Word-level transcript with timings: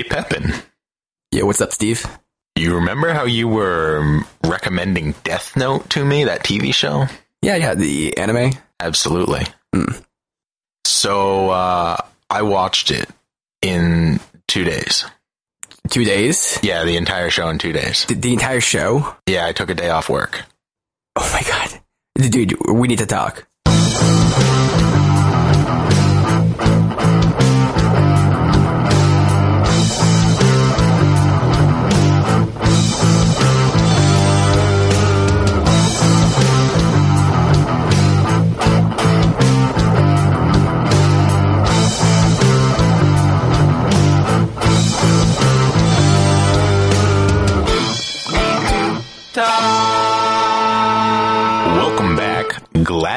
Hey, 0.00 0.08
Pepin. 0.08 0.54
Yeah, 1.30 1.42
what's 1.42 1.60
up, 1.60 1.72
Steve? 1.72 2.06
You 2.56 2.76
remember 2.76 3.12
how 3.12 3.26
you 3.26 3.46
were 3.46 4.22
recommending 4.42 5.12
Death 5.24 5.54
Note 5.58 5.90
to 5.90 6.02
me, 6.06 6.24
that 6.24 6.42
TV 6.42 6.72
show? 6.72 7.04
Yeah, 7.42 7.56
yeah, 7.56 7.74
the 7.74 8.16
anime. 8.16 8.52
Absolutely. 8.80 9.44
Mm. 9.74 10.02
So, 10.86 11.50
uh, 11.50 11.98
I 12.30 12.40
watched 12.40 12.90
it 12.90 13.10
in 13.60 14.20
two 14.48 14.64
days. 14.64 15.04
Two 15.90 16.04
days? 16.04 16.58
Yeah, 16.62 16.84
the 16.84 16.96
entire 16.96 17.28
show 17.28 17.50
in 17.50 17.58
two 17.58 17.74
days. 17.74 18.06
The, 18.06 18.14
the 18.14 18.32
entire 18.32 18.62
show? 18.62 19.16
Yeah, 19.26 19.44
I 19.44 19.52
took 19.52 19.68
a 19.68 19.74
day 19.74 19.90
off 19.90 20.08
work. 20.08 20.44
Oh 21.16 21.30
my 21.30 21.42
god. 21.42 21.78
Dude, 22.30 22.56
we 22.70 22.88
need 22.88 23.00
to 23.00 23.06
talk. 23.06 23.46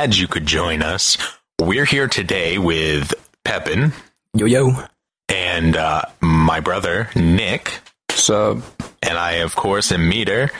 Glad 0.04 0.18
you 0.18 0.28
could 0.28 0.46
join 0.46 0.82
us. 0.82 1.18
We're 1.62 1.86
here 1.86 2.10
today 2.10 2.58
with 2.58 3.14
Pepin 3.46 3.94
Yo 4.34 4.46
yo. 4.46 4.74
and 5.30 5.78
uh, 5.78 6.02
my 6.20 6.60
brother, 6.60 7.08
Nick. 7.16 7.80
So, 8.10 8.62
and 9.02 9.18
I, 9.18 9.36
of 9.44 9.56
course, 9.56 9.94
am 9.94 10.10
Meader. 10.10 10.52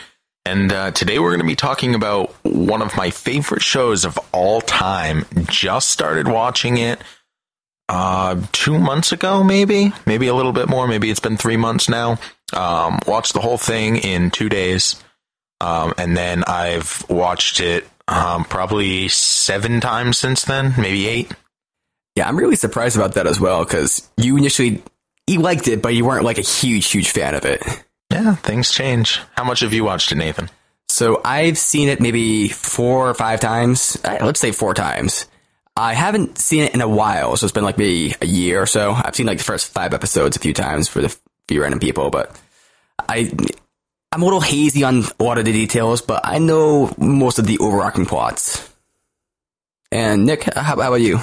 And 0.46 0.72
uh, 0.72 0.92
today 0.92 1.20
we're 1.20 1.32
going 1.32 1.42
to 1.42 1.46
be 1.46 1.58
talking 1.58 1.94
about 1.94 2.34
one 2.44 2.82
of 2.82 2.96
my 2.96 3.10
favorite 3.10 3.62
shows 3.62 4.06
of 4.06 4.18
all 4.32 4.62
time. 4.62 5.26
Just 5.48 5.90
started 5.90 6.30
watching 6.30 6.78
it 6.78 7.02
uh, 7.90 8.42
two 8.54 8.80
months 8.80 9.12
ago, 9.12 9.44
maybe, 9.44 9.92
maybe 10.06 10.28
a 10.28 10.34
little 10.34 10.54
bit 10.54 10.70
more. 10.70 10.88
Maybe 10.88 11.10
it's 11.10 11.20
been 11.20 11.36
three 11.36 11.58
months 11.58 11.90
now. 11.90 12.18
Um, 12.54 12.98
watched 13.06 13.34
the 13.34 13.42
whole 13.42 13.58
thing 13.58 13.98
in 13.98 14.32
two 14.32 14.48
days, 14.48 15.04
um, 15.60 15.94
and 15.98 16.16
then 16.16 16.46
I've 16.46 17.04
watched 17.10 17.60
it 17.60 17.86
um, 18.08 18.44
probably 18.44 19.08
seven 19.08 19.80
times 19.80 20.18
since 20.18 20.44
then, 20.44 20.74
maybe 20.78 21.08
eight. 21.08 21.32
Yeah, 22.16 22.28
I'm 22.28 22.38
really 22.38 22.56
surprised 22.56 22.96
about 22.96 23.16
that 23.16 23.28
as 23.28 23.40
well, 23.40 23.64
because 23.64 24.08
you 24.18 24.38
initially 24.38 24.84
you 25.26 25.40
liked 25.40 25.68
it, 25.68 25.82
but 25.82 25.96
you 25.96 26.06
weren't 26.06 26.26
like 26.26 26.38
a 26.38 26.42
huge, 26.42 26.92
huge 26.92 27.10
fan 27.10 27.34
of 27.34 27.46
it. 27.46 27.62
Yeah, 28.12 28.36
things 28.36 28.72
change. 28.72 29.20
How 29.36 29.44
much 29.44 29.62
have 29.62 29.74
you 29.74 29.84
watched 29.84 30.12
it, 30.12 30.16
Nathan? 30.16 30.50
So 30.90 31.22
I've 31.26 31.58
seen 31.58 31.90
it 31.90 32.00
maybe 32.00 32.50
four 32.50 33.10
or 33.10 33.14
five 33.16 33.40
times. 33.40 33.98
Let's 34.04 34.40
say 34.40 34.52
four 34.52 34.76
times. 34.76 35.26
I 35.76 35.96
haven't 35.96 36.38
seen 36.38 36.64
it 36.64 36.76
in 36.76 36.82
a 36.82 36.88
while, 36.88 37.36
so 37.36 37.46
it's 37.46 37.54
been 37.54 37.64
like 37.64 37.80
maybe 37.80 38.14
a 38.22 38.28
year 38.28 38.62
or 38.62 38.68
so. 38.68 38.92
I've 38.92 39.16
seen 39.16 39.26
like 39.26 39.40
the 39.40 39.44
first 39.44 39.72
five 39.72 39.96
episodes 39.96 40.38
a 40.38 40.40
few 40.40 40.54
times 40.54 40.88
for 40.88 41.02
the 41.02 41.18
few 41.48 41.64
random 41.64 41.80
people, 41.80 42.12
but 42.12 42.40
I 43.10 43.32
I'm 44.14 44.22
a 44.22 44.26
little 44.26 44.42
hazy 44.42 44.84
on 44.84 45.06
a 45.20 45.24
lot 45.24 45.40
of 45.40 45.46
the 45.46 45.52
details, 45.52 46.04
but 46.04 46.22
I 46.24 46.38
know 46.38 46.94
most 47.00 47.40
of 47.40 47.48
the 47.48 47.58
overarching 47.58 48.06
plots. 48.06 48.72
And 49.92 50.28
Nick, 50.28 50.44
how, 50.54 50.76
about 50.76 51.02
you? 51.02 51.18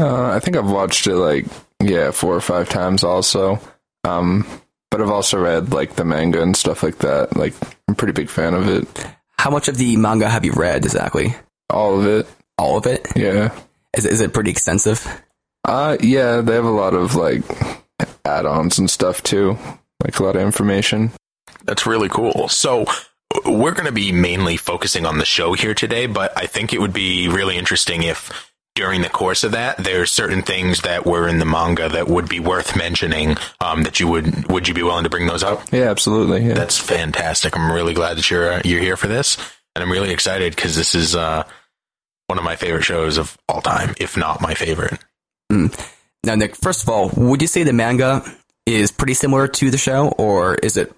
uh, 0.00 0.30
I 0.30 0.40
think 0.40 0.56
I've 0.56 0.68
watched 0.68 1.06
it 1.06 1.14
like, 1.14 1.46
yeah, 1.80 2.10
four 2.10 2.34
or 2.34 2.40
five 2.40 2.68
times 2.68 3.04
also. 3.04 3.60
Um, 4.02 4.44
but 4.90 5.00
I've 5.00 5.12
also 5.12 5.38
read 5.40 5.72
like 5.72 5.94
the 5.94 6.04
manga 6.04 6.42
and 6.42 6.56
stuff 6.56 6.82
like 6.82 6.98
that. 6.98 7.36
Like, 7.36 7.54
I'm 7.86 7.92
a 7.92 7.94
pretty 7.94 8.14
big 8.14 8.30
fan 8.30 8.52
of 8.52 8.66
it. 8.66 8.88
How 9.38 9.50
much 9.50 9.68
of 9.68 9.76
the 9.76 9.96
manga 9.96 10.28
have 10.28 10.44
you 10.44 10.52
read 10.54 10.84
exactly? 10.84 11.36
All 11.70 12.00
of 12.00 12.06
it. 12.06 12.26
All 12.58 12.78
of 12.78 12.86
it? 12.86 13.06
Yeah. 13.14 13.56
Is, 13.96 14.06
is 14.06 14.20
it 14.20 14.34
pretty 14.34 14.50
extensive? 14.50 15.06
Uh, 15.64 15.96
yeah, 16.00 16.40
they 16.40 16.54
have 16.54 16.64
a 16.64 16.70
lot 16.70 16.94
of 16.94 17.14
like 17.14 17.44
add 18.24 18.44
ons 18.44 18.80
and 18.80 18.90
stuff 18.90 19.22
too. 19.22 19.56
Like 20.02 20.18
a 20.18 20.24
lot 20.24 20.34
of 20.34 20.42
information. 20.42 21.12
That's 21.64 21.86
really 21.86 22.08
cool. 22.08 22.48
So 22.48 22.86
we're 23.44 23.72
going 23.72 23.86
to 23.86 23.92
be 23.92 24.12
mainly 24.12 24.56
focusing 24.56 25.04
on 25.06 25.18
the 25.18 25.24
show 25.24 25.52
here 25.52 25.74
today, 25.74 26.06
but 26.06 26.32
I 26.36 26.46
think 26.46 26.72
it 26.72 26.80
would 26.80 26.92
be 26.92 27.28
really 27.28 27.56
interesting 27.56 28.02
if 28.02 28.52
during 28.74 29.02
the 29.02 29.08
course 29.08 29.42
of 29.42 29.52
that, 29.52 29.76
there's 29.76 30.12
certain 30.12 30.42
things 30.42 30.82
that 30.82 31.04
were 31.04 31.26
in 31.26 31.40
the 31.40 31.44
manga 31.44 31.88
that 31.88 32.06
would 32.06 32.28
be 32.28 32.38
worth 32.38 32.76
mentioning. 32.76 33.36
Um, 33.60 33.82
that 33.82 33.98
you 33.98 34.06
would 34.06 34.50
would 34.50 34.68
you 34.68 34.74
be 34.74 34.84
willing 34.84 35.02
to 35.04 35.10
bring 35.10 35.26
those 35.26 35.42
up? 35.42 35.72
Yeah, 35.72 35.90
absolutely. 35.90 36.46
Yeah. 36.46 36.54
That's 36.54 36.78
fantastic. 36.78 37.56
I'm 37.56 37.72
really 37.72 37.92
glad 37.92 38.16
that 38.18 38.30
you're 38.30 38.52
uh, 38.52 38.62
you're 38.64 38.80
here 38.80 38.96
for 38.96 39.08
this, 39.08 39.36
and 39.74 39.82
I'm 39.82 39.90
really 39.90 40.10
excited 40.10 40.54
because 40.54 40.76
this 40.76 40.94
is 40.94 41.16
uh, 41.16 41.42
one 42.28 42.38
of 42.38 42.44
my 42.44 42.54
favorite 42.54 42.84
shows 42.84 43.18
of 43.18 43.36
all 43.48 43.60
time, 43.60 43.94
if 43.98 44.16
not 44.16 44.40
my 44.40 44.54
favorite. 44.54 44.98
Now, 45.50 46.34
Nick, 46.34 46.56
first 46.56 46.82
of 46.82 46.88
all, 46.88 47.10
would 47.16 47.42
you 47.42 47.48
say 47.48 47.64
the 47.64 47.72
manga 47.72 48.22
is 48.66 48.92
pretty 48.92 49.14
similar 49.14 49.48
to 49.48 49.70
the 49.70 49.78
show, 49.78 50.08
or 50.18 50.54
is 50.56 50.76
it 50.76 50.92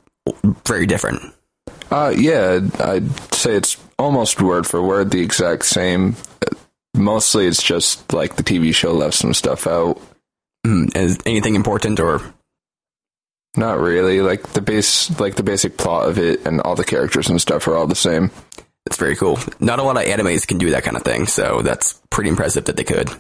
very 0.66 0.86
different? 0.86 1.22
Uh, 1.90 2.12
yeah, 2.16 2.60
I'd 2.78 3.34
say 3.34 3.52
it's 3.56 3.76
almost 3.98 4.40
word 4.40 4.66
for 4.66 4.80
word 4.80 5.10
the 5.10 5.20
exact 5.20 5.64
same. 5.64 6.16
Mostly 6.94 7.46
it's 7.46 7.62
just 7.62 8.12
like 8.12 8.36
the 8.36 8.42
TV 8.42 8.74
show 8.74 8.92
left 8.92 9.14
some 9.16 9.34
stuff 9.34 9.66
out. 9.66 10.00
Mm, 10.66 10.94
is 10.96 11.18
anything 11.26 11.54
important, 11.54 11.98
or 12.00 12.20
Not 13.56 13.78
really. 13.78 14.20
Like 14.20 14.52
the 14.52 14.60
base, 14.60 15.18
like 15.18 15.34
the 15.36 15.42
basic 15.42 15.76
plot 15.76 16.08
of 16.08 16.18
it 16.18 16.46
and 16.46 16.60
all 16.60 16.76
the 16.76 16.84
characters 16.84 17.28
and 17.28 17.40
stuff 17.40 17.66
are 17.66 17.76
all 17.76 17.86
the 17.86 17.94
same. 17.94 18.30
that's 18.84 18.96
very 18.96 19.16
cool. 19.16 19.38
Not 19.58 19.78
a 19.78 19.82
lot 19.82 19.96
of 19.96 20.04
animes 20.04 20.46
can 20.46 20.58
do 20.58 20.70
that 20.70 20.84
kind 20.84 20.96
of 20.96 21.02
thing, 21.02 21.26
so 21.26 21.62
that's 21.62 22.00
pretty 22.10 22.30
impressive 22.30 22.66
that 22.66 22.76
they 22.76 22.84
could. 22.84 23.10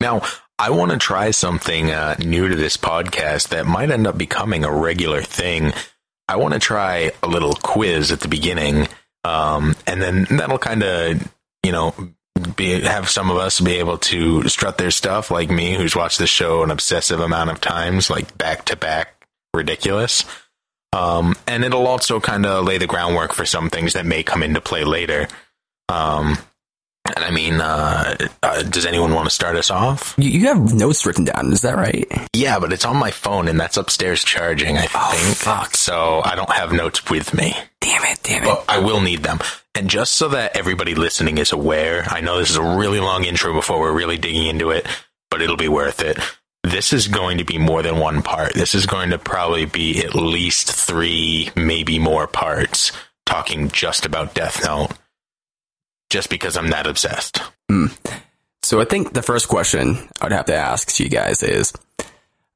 Now, 0.00 0.22
I 0.58 0.70
want 0.70 0.90
to 0.92 0.98
try 0.98 1.30
something 1.30 1.90
uh, 1.90 2.16
new 2.18 2.48
to 2.48 2.56
this 2.56 2.76
podcast 2.76 3.48
that 3.48 3.66
might 3.66 3.90
end 3.90 4.06
up 4.06 4.18
becoming 4.18 4.64
a 4.64 4.72
regular 4.72 5.22
thing. 5.22 5.72
I 6.28 6.36
want 6.36 6.54
to 6.54 6.60
try 6.60 7.12
a 7.22 7.26
little 7.26 7.54
quiz 7.54 8.12
at 8.12 8.20
the 8.20 8.28
beginning, 8.28 8.88
um, 9.24 9.74
and 9.86 10.00
then 10.00 10.26
that'll 10.30 10.58
kind 10.58 10.82
of, 10.82 11.28
you 11.62 11.72
know, 11.72 11.94
be, 12.56 12.80
have 12.80 13.08
some 13.08 13.30
of 13.30 13.36
us 13.36 13.60
be 13.60 13.74
able 13.76 13.98
to 13.98 14.48
strut 14.48 14.78
their 14.78 14.90
stuff, 14.90 15.30
like 15.30 15.50
me, 15.50 15.74
who's 15.74 15.96
watched 15.96 16.18
the 16.18 16.26
show 16.26 16.62
an 16.62 16.70
obsessive 16.70 17.20
amount 17.20 17.50
of 17.50 17.60
times, 17.60 18.08
like 18.08 18.36
back 18.38 18.64
to 18.66 18.76
back, 18.76 19.26
ridiculous. 19.54 20.24
Um, 20.92 21.36
and 21.46 21.64
it'll 21.64 21.86
also 21.86 22.20
kind 22.20 22.44
of 22.44 22.64
lay 22.64 22.78
the 22.78 22.86
groundwork 22.86 23.32
for 23.32 23.46
some 23.46 23.70
things 23.70 23.94
that 23.94 24.06
may 24.06 24.22
come 24.22 24.42
into 24.42 24.60
play 24.60 24.84
later. 24.84 25.28
Um, 25.88 26.36
and 27.04 27.24
I 27.24 27.30
mean, 27.30 27.60
uh, 27.60 28.16
uh, 28.42 28.62
does 28.62 28.86
anyone 28.86 29.12
want 29.14 29.26
to 29.26 29.34
start 29.34 29.56
us 29.56 29.70
off? 29.70 30.14
You, 30.18 30.30
you 30.30 30.46
have 30.46 30.72
notes 30.72 31.04
written 31.04 31.24
down, 31.24 31.52
is 31.52 31.62
that 31.62 31.76
right? 31.76 32.06
Yeah, 32.32 32.58
but 32.58 32.72
it's 32.72 32.84
on 32.84 32.96
my 32.96 33.10
phone 33.10 33.48
and 33.48 33.58
that's 33.58 33.76
upstairs 33.76 34.22
charging, 34.22 34.78
I 34.78 34.86
think. 34.86 35.36
fuck. 35.36 35.76
So 35.76 36.22
I 36.24 36.34
don't 36.36 36.50
have 36.52 36.72
notes 36.72 37.10
with 37.10 37.34
me. 37.34 37.54
Damn 37.80 38.04
it, 38.04 38.20
damn 38.22 38.44
it. 38.44 38.46
But 38.46 38.64
I 38.68 38.78
will 38.78 39.00
need 39.00 39.22
them. 39.24 39.38
And 39.74 39.88
just 39.90 40.14
so 40.14 40.28
that 40.28 40.56
everybody 40.56 40.94
listening 40.94 41.38
is 41.38 41.50
aware, 41.52 42.04
I 42.08 42.20
know 42.20 42.38
this 42.38 42.50
is 42.50 42.56
a 42.56 42.76
really 42.76 43.00
long 43.00 43.24
intro 43.24 43.52
before 43.52 43.80
we're 43.80 43.92
really 43.96 44.18
digging 44.18 44.46
into 44.46 44.70
it, 44.70 44.86
but 45.30 45.42
it'll 45.42 45.56
be 45.56 45.68
worth 45.68 46.00
it. 46.02 46.18
This 46.62 46.92
is 46.92 47.08
going 47.08 47.38
to 47.38 47.44
be 47.44 47.58
more 47.58 47.82
than 47.82 47.98
one 47.98 48.22
part. 48.22 48.54
This 48.54 48.74
is 48.76 48.86
going 48.86 49.10
to 49.10 49.18
probably 49.18 49.64
be 49.64 50.04
at 50.04 50.14
least 50.14 50.70
three, 50.70 51.50
maybe 51.56 51.98
more 51.98 52.28
parts, 52.28 52.92
talking 53.26 53.68
just 53.68 54.06
about 54.06 54.34
Death 54.34 54.62
Note. 54.64 54.92
Just 56.12 56.28
because 56.28 56.58
I'm 56.58 56.68
that 56.68 56.86
obsessed. 56.86 57.38
Hmm. 57.70 57.86
So 58.62 58.82
I 58.82 58.84
think 58.84 59.14
the 59.14 59.22
first 59.22 59.48
question 59.48 59.96
I 60.20 60.26
would 60.26 60.32
have 60.32 60.44
to 60.44 60.54
ask 60.54 61.00
you 61.00 61.08
guys 61.08 61.42
is, 61.42 61.72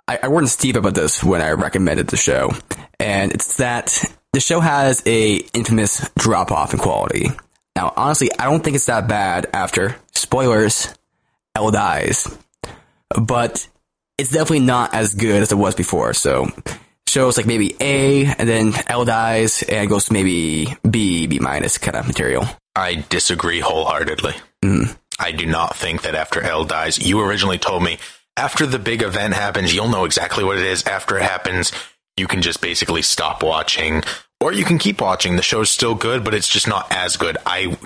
I, 0.06 0.19
I 0.25 0.28
warned 0.28 0.50
Steve 0.50 0.77
about 0.77 0.94
this 0.94 1.25
when 1.25 1.41
I 1.41 1.53
recommended 1.53 2.09
the 2.09 2.19
show, 2.19 2.53
and 3.01 3.33
it's 3.33 3.57
that 3.57 4.04
the 4.34 4.41
show 4.41 4.60
has 4.60 5.03
a 5.07 5.36
infamous 5.54 6.07
drop 6.19 6.53
off 6.53 6.75
in 6.75 6.80
quality. 6.80 7.30
Now, 7.75 7.95
honestly, 7.97 8.30
I 8.39 8.45
don't 8.45 8.63
think 8.63 8.77
it's 8.77 8.92
that 8.92 9.09
bad 9.09 9.47
after 9.54 9.97
spoilers. 10.13 10.95
L 11.54 11.71
dies, 11.71 12.28
but 13.19 13.66
it's 14.19 14.33
definitely 14.33 14.66
not 14.66 14.92
as 14.92 15.15
good 15.15 15.41
as 15.41 15.51
it 15.51 15.57
was 15.57 15.75
before. 15.75 16.13
So 16.13 16.51
shows 17.09 17.39
like 17.39 17.47
maybe 17.47 17.75
A, 17.80 18.27
and 18.27 18.47
then 18.47 18.75
L 18.86 19.07
dies, 19.07 19.63
and 19.63 19.89
goes 19.89 20.04
to 20.04 20.13
maybe 20.13 20.77
B, 20.89 21.27
B 21.27 21.39
minus 21.39 21.78
kind 21.78 21.97
of 21.97 22.07
material. 22.07 22.47
I 22.77 23.05
disagree 23.09 23.61
wholeheartedly. 23.61 24.34
Mm. 24.65 24.97
I 25.19 25.33
do 25.33 25.47
not 25.47 25.75
think 25.75 26.03
that 26.03 26.15
after 26.15 26.43
L 26.43 26.65
dies, 26.65 26.99
you 26.99 27.21
originally 27.21 27.59
told 27.59 27.83
me 27.83 27.99
after 28.37 28.67
the 28.67 28.78
big 28.78 29.03
event 29.03 29.33
happens, 29.33 29.75
you'll 29.75 29.89
know 29.89 30.05
exactly 30.05 30.45
what 30.45 30.59
it 30.59 30.67
is. 30.67 30.87
After 30.87 31.17
it 31.17 31.23
happens, 31.23 31.73
you 32.19 32.27
can 32.27 32.43
just 32.43 32.61
basically 32.61 33.01
stop 33.01 33.43
watching, 33.43 34.03
or 34.41 34.53
you 34.53 34.65
can 34.65 34.78
keep 34.78 35.01
watching. 35.01 35.37
The 35.37 35.43
show's 35.43 35.71
still 35.71 35.95
good, 35.95 36.23
but 36.23 36.34
it's 36.34 36.49
just 36.49 36.69
not 36.69 36.93
as 36.93 37.17
good. 37.17 37.39
I 37.47 37.78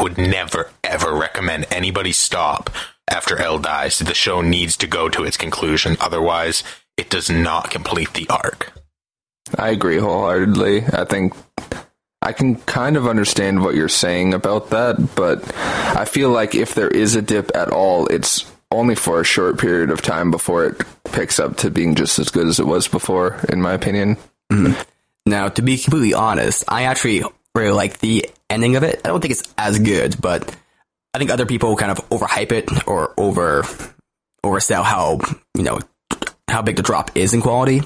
would 0.00 0.16
never, 0.16 0.70
ever 0.84 1.12
recommend 1.12 1.66
anybody 1.70 2.12
stop 2.12 2.70
after 3.08 3.36
L 3.36 3.58
dies. 3.58 3.98
The 3.98 4.14
show 4.14 4.42
needs 4.42 4.76
to 4.76 4.86
go 4.86 5.08
to 5.08 5.24
its 5.24 5.36
conclusion. 5.36 5.96
Otherwise, 6.00 6.62
it 6.96 7.10
does 7.10 7.28
not 7.28 7.70
complete 7.70 8.14
the 8.14 8.28
arc. 8.28 8.72
I 9.58 9.70
agree 9.70 9.98
wholeheartedly. 9.98 10.84
I 10.92 11.04
think 11.04 11.34
I 12.26 12.32
can 12.32 12.56
kind 12.56 12.96
of 12.96 13.06
understand 13.06 13.62
what 13.62 13.76
you're 13.76 13.88
saying 13.88 14.34
about 14.34 14.70
that, 14.70 15.14
but 15.14 15.44
I 15.96 16.04
feel 16.06 16.30
like 16.30 16.56
if 16.56 16.74
there 16.74 16.88
is 16.88 17.14
a 17.14 17.22
dip 17.22 17.54
at 17.54 17.70
all, 17.70 18.08
it's 18.08 18.44
only 18.72 18.96
for 18.96 19.20
a 19.20 19.24
short 19.24 19.60
period 19.60 19.90
of 19.90 20.02
time 20.02 20.32
before 20.32 20.64
it 20.64 20.82
picks 21.04 21.38
up 21.38 21.58
to 21.58 21.70
being 21.70 21.94
just 21.94 22.18
as 22.18 22.30
good 22.30 22.48
as 22.48 22.58
it 22.58 22.66
was 22.66 22.88
before, 22.88 23.40
in 23.48 23.62
my 23.62 23.74
opinion. 23.74 24.16
Mm-hmm. 24.50 24.72
Now, 25.24 25.50
to 25.50 25.62
be 25.62 25.78
completely 25.78 26.14
honest, 26.14 26.64
I 26.66 26.86
actually 26.86 27.22
really 27.54 27.70
like 27.70 27.98
the 27.98 28.28
ending 28.50 28.74
of 28.74 28.82
it. 28.82 29.02
I 29.04 29.08
don't 29.08 29.20
think 29.20 29.30
it's 29.30 29.54
as 29.56 29.78
good, 29.78 30.20
but 30.20 30.52
I 31.14 31.18
think 31.18 31.30
other 31.30 31.46
people 31.46 31.76
kind 31.76 31.92
of 31.92 31.98
overhype 32.08 32.50
it 32.50 32.88
or 32.88 33.14
over 33.16 33.62
oversell 34.44 34.82
how 34.82 35.20
you 35.56 35.62
know 35.62 35.78
how 36.48 36.62
big 36.62 36.74
the 36.74 36.82
drop 36.82 37.16
is 37.16 37.34
in 37.34 37.40
quality. 37.40 37.82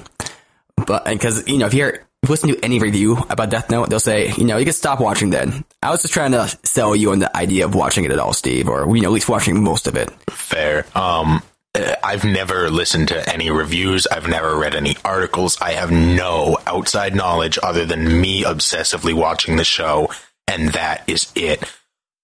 But 0.75 1.05
because 1.05 1.47
you 1.47 1.59
know 1.59 1.67
if 1.67 1.75
you're 1.75 2.07
listen 2.31 2.49
to 2.49 2.65
any 2.65 2.79
review 2.79 3.17
about 3.29 3.49
Death 3.49 3.69
Note, 3.69 3.89
they'll 3.89 3.99
say 3.99 4.33
you 4.33 4.45
know 4.45 4.57
you 4.57 4.65
can 4.65 4.73
stop 4.73 4.99
watching 4.99 5.29
then. 5.29 5.63
I 5.83 5.91
was 5.91 6.01
just 6.01 6.13
trying 6.13 6.31
to 6.31 6.47
sell 6.63 6.95
you 6.95 7.11
on 7.11 7.19
the 7.19 7.35
idea 7.35 7.65
of 7.65 7.75
watching 7.75 8.05
it 8.05 8.11
at 8.11 8.19
all, 8.19 8.33
Steve, 8.33 8.67
or 8.67 8.95
you 8.95 9.03
know 9.03 9.09
at 9.09 9.13
least 9.13 9.29
watching 9.29 9.63
most 9.63 9.85
of 9.85 9.95
it. 9.95 10.09
Fair. 10.29 10.85
Um, 10.95 11.43
uh, 11.73 11.95
I've 12.03 12.25
never 12.25 12.69
listened 12.69 13.09
to 13.09 13.29
any 13.31 13.51
reviews. 13.51 14.07
I've 14.07 14.27
never 14.27 14.57
read 14.57 14.75
any 14.75 14.95
articles. 15.05 15.57
I 15.61 15.73
have 15.73 15.91
no 15.91 16.57
outside 16.65 17.15
knowledge 17.15 17.59
other 17.61 17.85
than 17.85 18.19
me 18.19 18.43
obsessively 18.43 19.13
watching 19.13 19.55
the 19.57 19.63
show, 19.63 20.09
and 20.47 20.69
that 20.69 21.03
is 21.07 21.31
it. 21.35 21.63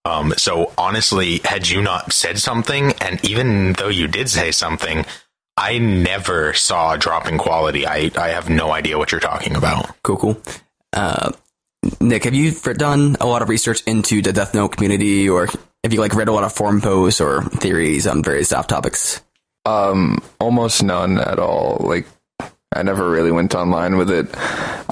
Um, 0.06 0.33
so 0.38 0.74
honestly, 0.77 1.42
had 1.44 1.68
you 1.68 1.81
not 1.81 2.13
said 2.13 2.39
something, 2.39 2.94
and 3.01 3.24
even 3.25 3.74
though 3.74 3.89
you 3.89 4.07
did 4.07 4.30
say 4.30 4.51
something, 4.51 5.06
I 5.57 5.80
never 5.80 6.54
saw 6.54 6.94
a 6.94 6.98
drop 6.98 7.27
in 7.27 7.39
quality. 7.39 7.88
I, 7.88 8.12
I 8.15 8.30
have 8.30 8.48
no 8.48 8.71
idea 8.71 8.98
what 8.98 9.12
you're 9.12 9.19
talking 9.19 9.56
about. 9.56 9.89
Cool, 10.04 10.18
cool. 10.18 10.42
Uh, 10.94 11.31
Nick, 12.00 12.25
have 12.25 12.36
you 12.36 12.51
done 12.51 13.18
a 13.19 13.25
lot 13.25 13.42
of 13.42 13.50
research 13.50 13.81
into 13.83 14.21
the 14.21 14.33
Death 14.33 14.54
Note 14.54 14.69
community, 14.75 15.27
or 15.27 15.48
have 15.83 15.94
you 15.94 16.00
like 16.00 16.13
read 16.13 16.27
a 16.27 16.31
lot 16.31 16.44
of 16.44 16.54
forum 16.54 16.81
posts 16.81 17.19
or 17.19 17.44
theories 17.44 18.06
on 18.06 18.21
various 18.24 18.54
off 18.54 18.68
topics? 18.68 19.21
Um, 19.65 20.19
almost 20.39 20.83
none 20.83 21.18
at 21.18 21.39
all. 21.39 21.77
Like, 21.80 22.07
I 22.74 22.83
never 22.83 23.10
really 23.10 23.31
went 23.31 23.56
online 23.56 23.98
with 23.98 24.12
it. 24.12 24.27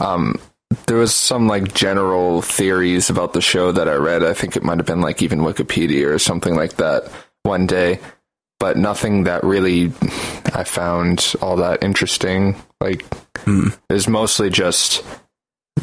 Um, 0.01 0.39
there 0.87 0.97
was 0.97 1.13
some 1.13 1.47
like 1.47 1.73
general 1.73 2.41
theories 2.41 3.09
about 3.09 3.33
the 3.33 3.41
show 3.41 3.71
that 3.71 3.87
I 3.87 3.93
read. 3.93 4.23
I 4.23 4.33
think 4.33 4.55
it 4.55 4.63
might 4.63 4.77
have 4.77 4.87
been 4.87 5.01
like 5.01 5.21
even 5.21 5.39
Wikipedia 5.39 6.07
or 6.07 6.19
something 6.19 6.55
like 6.55 6.77
that 6.77 7.09
one 7.43 7.67
day, 7.67 7.99
but 8.65 8.77
nothing 8.77 9.25
that 9.25 9.43
really 9.43 9.93
I 10.55 10.63
found 10.63 11.35
all 11.39 11.57
that 11.57 11.83
interesting. 11.83 12.55
Like, 12.81 13.05
hmm. 13.41 13.67
it 13.87 13.93
was 13.93 14.07
mostly 14.07 14.49
just 14.49 15.05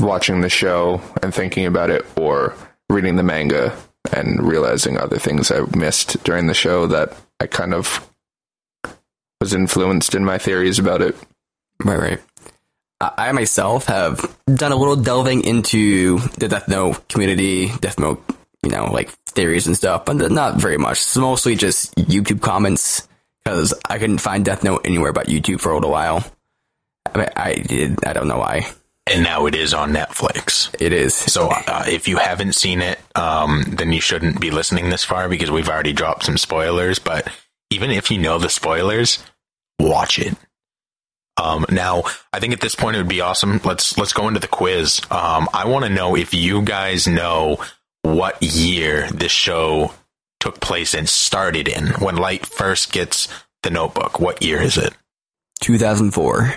watching 0.00 0.40
the 0.40 0.48
show 0.48 1.00
and 1.22 1.32
thinking 1.32 1.64
about 1.64 1.90
it 1.90 2.04
or 2.18 2.56
reading 2.90 3.14
the 3.14 3.22
manga 3.22 3.72
and 4.12 4.42
realizing 4.42 4.98
other 4.98 5.16
things 5.16 5.52
I 5.52 5.60
missed 5.76 6.24
during 6.24 6.48
the 6.48 6.54
show 6.54 6.88
that 6.88 7.14
I 7.38 7.46
kind 7.46 7.72
of 7.72 8.04
was 9.40 9.54
influenced 9.54 10.16
in 10.16 10.24
my 10.24 10.38
theories 10.38 10.80
about 10.80 11.02
it. 11.02 11.14
Right, 11.84 12.00
right. 12.00 12.20
I 13.00 13.28
I 13.28 13.30
myself 13.30 13.86
have 13.86 14.36
done 14.52 14.72
a 14.72 14.76
little 14.76 14.96
delving 14.96 15.44
into 15.44 16.18
the 16.36 16.48
Death 16.48 16.66
Note 16.66 17.08
community, 17.08 17.70
Death 17.78 18.00
Note, 18.00 18.24
you 18.62 18.70
know, 18.70 18.86
like 18.92 19.10
theories 19.26 19.66
and 19.66 19.76
stuff, 19.76 20.04
but 20.04 20.16
not 20.30 20.56
very 20.56 20.78
much. 20.78 20.98
It's 20.98 21.16
mostly 21.16 21.56
just 21.56 21.94
YouTube 21.96 22.40
comments 22.40 23.08
because 23.44 23.74
I 23.88 23.98
couldn't 23.98 24.18
find 24.18 24.44
Death 24.44 24.62
Note 24.62 24.82
anywhere 24.84 25.12
but 25.12 25.26
YouTube 25.26 25.60
for 25.60 25.72
a 25.72 25.74
little 25.74 25.90
while. 25.90 26.24
I, 27.12 27.18
mean, 27.18 27.28
I 27.36 27.54
did. 27.54 28.04
I 28.04 28.12
don't 28.12 28.28
know 28.28 28.38
why. 28.38 28.66
And 29.06 29.24
now 29.24 29.46
it 29.46 29.56
is 29.56 29.74
on 29.74 29.92
Netflix. 29.92 30.74
It 30.80 30.92
is. 30.92 31.14
So 31.14 31.48
uh, 31.50 31.84
if 31.88 32.06
you 32.06 32.18
haven't 32.18 32.54
seen 32.54 32.80
it, 32.80 33.00
um, 33.16 33.64
then 33.66 33.92
you 33.92 34.00
shouldn't 34.00 34.40
be 34.40 34.52
listening 34.52 34.90
this 34.90 35.04
far 35.04 35.28
because 35.28 35.50
we've 35.50 35.68
already 35.68 35.92
dropped 35.92 36.24
some 36.24 36.38
spoilers. 36.38 37.00
But 37.00 37.26
even 37.70 37.90
if 37.90 38.10
you 38.10 38.18
know 38.18 38.38
the 38.38 38.48
spoilers, 38.48 39.22
watch 39.80 40.20
it. 40.20 40.36
Um, 41.36 41.66
now, 41.70 42.04
I 42.32 42.38
think 42.38 42.52
at 42.52 42.60
this 42.60 42.76
point 42.76 42.94
it 42.94 43.00
would 43.00 43.08
be 43.08 43.22
awesome. 43.22 43.60
Let's 43.64 43.98
let's 43.98 44.12
go 44.12 44.28
into 44.28 44.38
the 44.40 44.48
quiz. 44.48 45.00
Um, 45.10 45.48
I 45.52 45.66
want 45.66 45.84
to 45.84 45.90
know 45.90 46.14
if 46.14 46.32
you 46.32 46.62
guys 46.62 47.08
know 47.08 47.58
what 48.02 48.42
year 48.42 49.08
this 49.10 49.32
show 49.32 49.92
took 50.40 50.60
place 50.60 50.92
and 50.94 51.08
started 51.08 51.68
in. 51.68 51.88
When 52.00 52.16
Light 52.16 52.44
first 52.46 52.92
gets 52.92 53.28
the 53.62 53.70
Notebook, 53.70 54.20
what 54.20 54.42
year 54.42 54.60
is 54.60 54.76
it? 54.76 54.92
2004. 55.60 56.56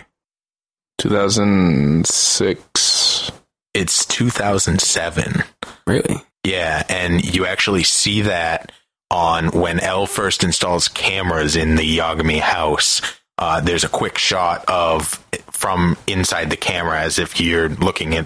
2006. 0.97 3.31
It's 3.73 4.05
2007. 4.05 5.43
Really? 5.85 6.15
Yeah, 6.43 6.83
and 6.89 7.23
you 7.23 7.45
actually 7.45 7.83
see 7.83 8.21
that 8.21 8.71
on 9.11 9.51
when 9.51 9.79
L 9.79 10.07
first 10.07 10.43
installs 10.43 10.87
cameras 10.87 11.55
in 11.55 11.75
the 11.75 11.97
Yagami 11.97 12.39
house. 12.39 13.01
Uh, 13.37 13.61
there's 13.61 13.83
a 13.83 13.89
quick 13.89 14.17
shot 14.17 14.65
of 14.67 15.23
from 15.51 15.95
inside 16.07 16.49
the 16.49 16.57
camera 16.57 17.01
as 17.01 17.19
if 17.19 17.39
you're 17.39 17.69
looking 17.69 18.15
at 18.15 18.25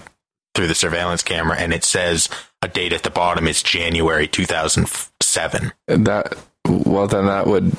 through 0.60 0.68
the 0.68 0.74
surveillance 0.74 1.22
camera, 1.22 1.56
and 1.56 1.72
it 1.72 1.84
says 1.84 2.28
a 2.60 2.68
date 2.68 2.92
at 2.92 3.02
the 3.02 3.08
bottom 3.08 3.46
is 3.46 3.62
January 3.62 4.28
2007. 4.28 5.72
That 5.86 6.36
well, 6.68 7.06
then 7.06 7.24
that 7.24 7.46
would 7.46 7.74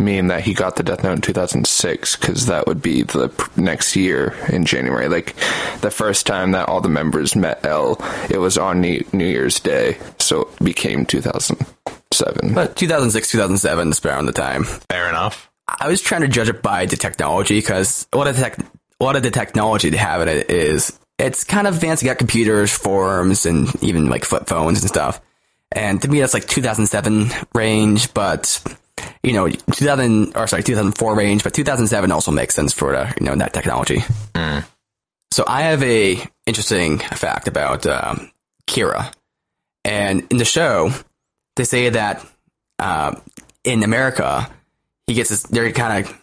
mean 0.00 0.26
that 0.26 0.40
he 0.40 0.52
got 0.52 0.74
the 0.74 0.82
Death 0.82 1.04
Note 1.04 1.12
in 1.12 1.20
2006 1.20 2.16
because 2.16 2.46
that 2.46 2.66
would 2.66 2.82
be 2.82 3.02
the 3.02 3.28
p- 3.28 3.62
next 3.62 3.94
year 3.94 4.34
in 4.48 4.64
January. 4.64 5.08
Like 5.08 5.36
the 5.80 5.92
first 5.92 6.26
time 6.26 6.50
that 6.52 6.68
all 6.68 6.80
the 6.80 6.88
members 6.88 7.36
met 7.36 7.64
L, 7.64 8.04
it 8.28 8.38
was 8.38 8.58
on 8.58 8.80
New, 8.80 9.04
New 9.12 9.26
Year's 9.26 9.60
Day, 9.60 9.96
so 10.18 10.42
it 10.42 10.64
became 10.64 11.06
2007. 11.06 12.54
But 12.54 12.74
2006, 12.74 13.30
2007 13.30 13.88
is 13.90 14.04
around 14.04 14.26
the 14.26 14.32
time. 14.32 14.64
Fair 14.64 15.08
enough. 15.08 15.48
I 15.68 15.86
was 15.86 16.00
trying 16.00 16.22
to 16.22 16.28
judge 16.28 16.48
it 16.48 16.62
by 16.62 16.86
the 16.86 16.96
technology 16.96 17.58
because 17.58 18.08
a 18.12 18.18
the 18.24 18.32
tech, 18.32 18.58
a 18.58 19.04
lot 19.04 19.14
of 19.14 19.22
the 19.22 19.30
technology 19.30 19.90
they 19.90 19.98
have 19.98 20.20
in 20.22 20.28
it 20.28 20.50
is 20.50 20.98
it's 21.18 21.44
kind 21.44 21.66
of 21.66 21.74
advanced. 21.74 22.02
You 22.02 22.08
got 22.08 22.18
computers, 22.18 22.72
forums, 22.72 23.46
and 23.46 23.70
even 23.82 24.08
like 24.08 24.24
flip 24.24 24.46
phones 24.46 24.80
and 24.80 24.88
stuff. 24.88 25.20
And 25.72 26.00
to 26.02 26.08
me, 26.08 26.20
that's 26.20 26.34
like 26.34 26.46
2007 26.46 27.28
range, 27.54 28.14
but 28.14 28.62
you 29.22 29.32
know, 29.32 29.48
2000 29.48 30.36
or 30.36 30.46
sorry, 30.46 30.62
2004 30.62 31.14
range, 31.14 31.44
but 31.44 31.52
2007 31.52 32.10
also 32.10 32.30
makes 32.30 32.54
sense 32.54 32.72
for 32.72 32.94
uh, 32.94 33.12
you 33.20 33.26
know 33.26 33.34
that 33.36 33.52
technology. 33.52 33.98
So 35.30 35.44
I 35.46 35.62
have 35.62 35.82
a 35.82 36.18
interesting 36.46 36.98
fact 36.98 37.48
about 37.48 37.86
um, 37.86 38.30
Kira, 38.66 39.12
and 39.84 40.26
in 40.30 40.38
the 40.38 40.44
show, 40.44 40.90
they 41.56 41.64
say 41.64 41.90
that 41.90 42.24
uh, 42.78 43.14
in 43.64 43.82
America, 43.82 44.50
he 45.06 45.14
gets 45.14 45.28
his. 45.30 45.42
They're 45.42 45.70
kind 45.72 46.06
of 46.06 46.20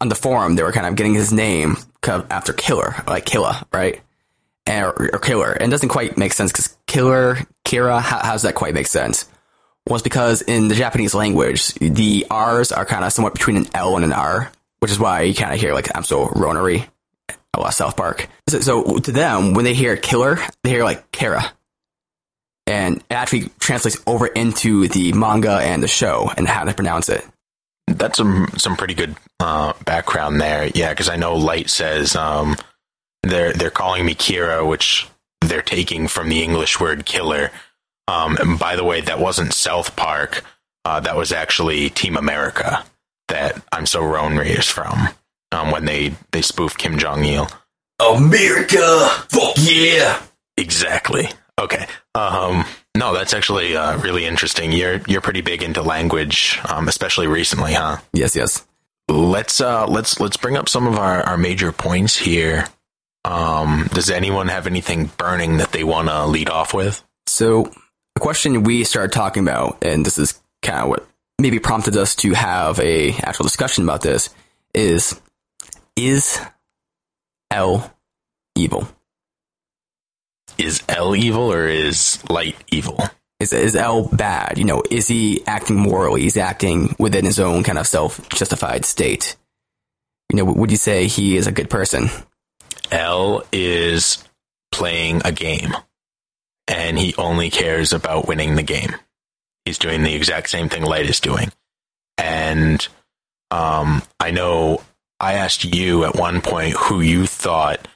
on 0.00 0.08
the 0.08 0.14
forum. 0.14 0.56
They 0.56 0.62
were 0.62 0.72
kind 0.72 0.86
of 0.86 0.96
getting 0.96 1.14
his 1.14 1.32
name 1.32 1.76
after 2.02 2.52
Killer, 2.52 2.96
like 3.06 3.24
Killa, 3.24 3.66
right? 3.72 4.00
Or, 4.70 5.18
Killer, 5.18 5.52
and 5.52 5.64
it 5.64 5.70
doesn't 5.70 5.88
quite 5.88 6.16
make 6.16 6.32
sense 6.32 6.52
because 6.52 6.76
Killer, 6.86 7.38
Kira, 7.64 8.00
how, 8.00 8.18
how 8.20 8.32
does 8.32 8.42
that 8.42 8.54
quite 8.54 8.72
make 8.72 8.86
sense? 8.86 9.28
Well, 9.86 9.96
it's 9.96 10.04
because 10.04 10.42
in 10.42 10.68
the 10.68 10.76
Japanese 10.76 11.14
language, 11.14 11.74
the 11.74 12.26
R's 12.30 12.70
are 12.70 12.84
kind 12.84 13.04
of 13.04 13.12
somewhat 13.12 13.32
between 13.32 13.56
an 13.56 13.66
L 13.74 13.96
and 13.96 14.04
an 14.04 14.12
R, 14.12 14.52
which 14.78 14.92
is 14.92 14.98
why 14.98 15.22
you 15.22 15.34
kind 15.34 15.52
of 15.52 15.60
hear 15.60 15.74
like 15.74 15.88
I'm 15.96 16.04
so 16.04 16.28
ronery, 16.28 16.86
a 17.54 17.60
lot 17.60 17.74
South 17.74 17.96
Park. 17.96 18.28
So, 18.48 18.60
so 18.60 18.98
to 18.98 19.12
them, 19.12 19.54
when 19.54 19.64
they 19.64 19.74
hear 19.74 19.96
killer, 19.96 20.38
they 20.62 20.70
hear 20.70 20.84
like 20.84 21.10
Kara. 21.10 21.52
And 22.66 22.98
it 22.98 23.14
actually 23.14 23.50
translates 23.58 24.00
over 24.06 24.28
into 24.28 24.86
the 24.86 25.12
manga 25.12 25.52
and 25.52 25.82
the 25.82 25.88
show 25.88 26.30
and 26.36 26.46
how 26.46 26.64
they 26.64 26.72
pronounce 26.72 27.08
it. 27.08 27.26
That's 27.88 28.18
some 28.18 28.48
some 28.56 28.76
pretty 28.76 28.94
good 28.94 29.16
uh, 29.40 29.72
background 29.84 30.40
there. 30.40 30.70
Yeah, 30.72 30.90
because 30.90 31.08
I 31.08 31.16
know 31.16 31.34
Light 31.34 31.68
says 31.68 32.14
um, 32.14 32.56
they're 33.22 33.52
they're 33.52 33.70
calling 33.70 34.04
me 34.04 34.14
Kira, 34.14 34.66
which 34.66 35.08
they're 35.40 35.62
taking 35.62 36.08
from 36.08 36.28
the 36.28 36.42
English 36.42 36.80
word 36.80 37.04
killer. 37.04 37.50
Um, 38.08 38.36
and 38.38 38.58
by 38.58 38.76
the 38.76 38.84
way, 38.84 39.00
that 39.02 39.20
wasn't 39.20 39.52
South 39.52 39.94
Park. 39.96 40.42
Uh, 40.84 41.00
that 41.00 41.16
was 41.16 41.32
actually 41.32 41.90
Team 41.90 42.16
America 42.16 42.84
that 43.28 43.62
I'm 43.72 43.86
so 43.86 44.02
Ronry 44.02 44.58
is 44.58 44.66
from. 44.66 45.08
Um, 45.52 45.70
when 45.70 45.84
they 45.84 46.14
they 46.30 46.42
spoof 46.42 46.76
Kim 46.76 46.98
Jong 46.98 47.24
Il. 47.24 47.48
America, 48.00 49.08
fuck 49.28 49.54
yeah! 49.58 50.22
Exactly. 50.56 51.28
Okay. 51.58 51.86
Um, 52.14 52.64
no, 52.96 53.12
that's 53.12 53.34
actually 53.34 53.76
uh, 53.76 53.98
really 53.98 54.24
interesting. 54.24 54.72
You're 54.72 55.00
you're 55.06 55.20
pretty 55.20 55.42
big 55.42 55.62
into 55.62 55.82
language, 55.82 56.58
um, 56.68 56.88
especially 56.88 57.26
recently, 57.26 57.74
huh? 57.74 57.98
Yes, 58.12 58.34
yes. 58.34 58.66
let's 59.08 59.60
uh 59.60 59.86
let's 59.86 60.20
let's 60.20 60.36
bring 60.36 60.56
up 60.56 60.68
some 60.68 60.86
of 60.86 60.98
our 60.98 61.22
our 61.22 61.36
major 61.36 61.72
points 61.72 62.16
here 62.16 62.66
um 63.24 63.88
does 63.92 64.10
anyone 64.10 64.48
have 64.48 64.66
anything 64.66 65.10
burning 65.18 65.58
that 65.58 65.72
they 65.72 65.84
want 65.84 66.08
to 66.08 66.26
lead 66.26 66.48
off 66.48 66.72
with 66.72 67.02
So, 67.26 67.70
a 68.16 68.20
question 68.20 68.62
we 68.64 68.84
started 68.84 69.12
talking 69.12 69.42
about, 69.42 69.78
and 69.82 70.04
this 70.04 70.18
is 70.18 70.40
kind 70.62 70.80
of 70.80 70.88
what 70.88 71.06
maybe 71.38 71.58
prompted 71.58 71.96
us 71.96 72.14
to 72.16 72.32
have 72.34 72.78
a 72.80 73.12
actual 73.22 73.44
discussion 73.44 73.84
about 73.84 74.02
this, 74.02 74.30
is 74.74 75.20
is 75.96 76.40
L 77.50 77.92
evil? 78.56 78.88
Is 80.58 80.82
L 80.88 81.14
evil 81.16 81.52
or 81.52 81.66
is 81.66 82.18
light 82.28 82.56
evil? 82.70 82.98
Is 83.38 83.52
is 83.52 83.76
L 83.76 84.08
bad? 84.08 84.58
You 84.58 84.64
know, 84.64 84.82
is 84.90 85.08
he 85.08 85.42
acting 85.46 85.76
morally? 85.76 86.22
He's 86.22 86.36
acting 86.36 86.94
within 86.98 87.24
his 87.24 87.38
own 87.40 87.62
kind 87.62 87.78
of 87.78 87.86
self 87.86 88.28
justified 88.28 88.84
state. 88.84 89.36
You 90.32 90.36
know, 90.36 90.44
would 90.44 90.70
you 90.70 90.76
say 90.76 91.06
he 91.06 91.36
is 91.36 91.46
a 91.46 91.52
good 91.52 91.70
person? 91.70 92.08
L 92.90 93.44
is 93.52 94.22
playing 94.72 95.22
a 95.24 95.32
game 95.32 95.74
and 96.68 96.98
he 96.98 97.14
only 97.16 97.50
cares 97.50 97.92
about 97.92 98.28
winning 98.28 98.54
the 98.54 98.62
game. 98.62 98.94
He's 99.64 99.78
doing 99.78 100.02
the 100.02 100.14
exact 100.14 100.50
same 100.50 100.68
thing 100.68 100.82
Light 100.82 101.06
is 101.06 101.20
doing. 101.20 101.52
And 102.16 102.86
um, 103.50 104.02
I 104.18 104.30
know 104.30 104.82
I 105.18 105.34
asked 105.34 105.64
you 105.64 106.04
at 106.04 106.16
one 106.16 106.40
point 106.40 106.76
who 106.76 107.00
you 107.00 107.26
thought 107.26 107.86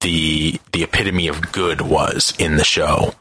the 0.00 0.60
the 0.72 0.82
epitome 0.82 1.28
of 1.28 1.52
good 1.52 1.80
was 1.80 2.32
in 2.38 2.56
the 2.56 2.64
show. 2.64 3.14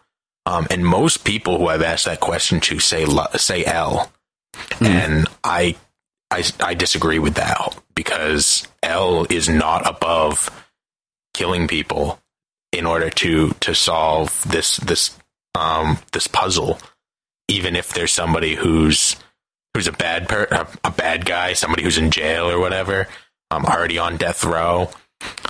Um, 0.46 0.67
and 0.70 0.86
most 0.86 1.24
people 1.24 1.58
who 1.58 1.67
I've 1.67 1.82
asked 1.82 2.05
that 2.05 2.20
question 2.20 2.60
to 2.62 2.79
say 2.79 3.05
say 3.38 3.63
L, 3.65 4.12
mm. 4.53 4.88
and 4.88 5.27
I, 5.43 5.75
I 6.29 6.43
I 6.60 6.74
disagree 6.74 7.20
with 7.20 7.36
that 7.36 7.77
because 7.96 8.67
L 8.84 9.25
is 9.29 9.48
not 9.48 9.88
above 9.88 10.50
killing 11.34 11.68
people 11.68 12.20
in 12.72 12.86
order 12.86 13.10
to 13.10 13.52
to 13.60 13.74
solve 13.74 14.44
this 14.50 14.78
this 14.78 15.18
um 15.56 15.98
this 16.12 16.28
puzzle 16.28 16.80
even 17.48 17.75
if 17.75 17.94
there's 17.94 18.12
somebody 18.12 18.56
who's 18.56 19.16
who's 19.74 19.88
a 19.88 19.92
bad 19.92 20.28
per 20.28 20.44
a, 20.52 20.68
a 20.84 20.92
bad 20.92 21.25
guy 21.25 21.54
somebody 21.54 21.84
who's 21.84 21.98
in 21.98 22.12
jail 22.12 22.50
or 22.50 22.60
whatever 22.60 23.08
um 23.52 23.66
already 23.66 23.98
on 23.98 24.18
death 24.18 24.44
row 24.44 24.90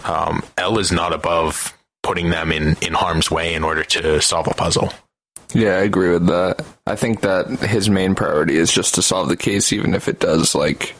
um 0.03 0.43
L 0.57 0.79
is 0.79 0.91
not 0.91 1.13
above 1.13 1.73
putting 2.01 2.29
them 2.29 2.51
in 2.51 2.75
in 2.81 2.93
harm's 2.93 3.31
way 3.31 3.53
in 3.53 3.63
order 3.63 3.83
to 3.83 4.21
solve 4.21 4.47
a 4.47 4.53
puzzle 4.53 4.91
yeah, 5.53 5.75
I 5.75 5.81
agree 5.81 6.09
with 6.09 6.27
that. 6.27 6.65
I 6.87 6.95
think 6.95 7.21
that 7.21 7.47
his 7.59 7.89
main 7.89 8.15
priority 8.15 8.57
is 8.57 8.71
just 8.71 8.95
to 8.95 9.01
solve 9.01 9.29
the 9.29 9.37
case, 9.37 9.71
even 9.71 9.93
if 9.93 10.07
it 10.07 10.19
does 10.19 10.55
like 10.55 10.95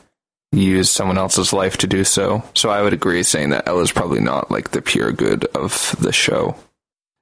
use 0.53 0.89
someone 0.89 1.17
else's 1.17 1.51
life 1.53 1.77
to 1.77 1.87
do 1.87 2.03
so. 2.03 2.43
So 2.53 2.69
I 2.69 2.81
would 2.81 2.93
agree 2.93 3.23
saying 3.23 3.49
that 3.49 3.67
L 3.67 3.79
is 3.79 3.91
probably 3.91 4.21
not 4.21 4.51
like 4.51 4.71
the 4.71 4.81
pure 4.81 5.11
good 5.11 5.45
of 5.45 5.95
the 5.99 6.13
show. 6.13 6.55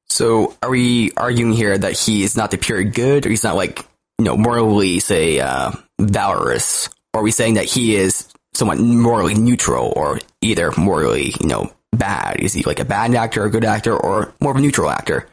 So 0.09 0.55
are 0.61 0.69
we 0.69 1.11
arguing 1.15 1.53
here 1.53 1.77
that 1.77 1.97
he 1.97 2.23
is 2.23 2.35
not 2.35 2.51
the 2.51 2.57
pure 2.57 2.83
good, 2.83 3.25
or 3.25 3.29
he's 3.29 3.43
not 3.43 3.55
like 3.55 3.79
you 4.19 4.25
know 4.25 4.35
morally 4.35 4.99
say 4.99 5.39
uh, 5.39 5.71
valorous? 5.99 6.89
Or 7.13 7.21
are 7.21 7.23
we 7.23 7.31
saying 7.31 7.55
that 7.55 7.65
he 7.65 7.95
is 7.95 8.27
somewhat 8.53 8.77
morally 8.77 9.35
neutral, 9.35 9.93
or 9.95 10.19
either 10.41 10.71
morally 10.77 11.33
you 11.39 11.47
know 11.47 11.71
bad? 11.93 12.41
Is 12.41 12.53
he 12.53 12.63
like 12.63 12.79
a 12.79 12.85
bad 12.85 13.15
actor, 13.15 13.45
a 13.45 13.49
good 13.49 13.63
actor, 13.63 13.95
or 13.95 14.33
more 14.41 14.51
of 14.51 14.57
a 14.57 14.61
neutral 14.61 14.89
actor? 14.89 15.29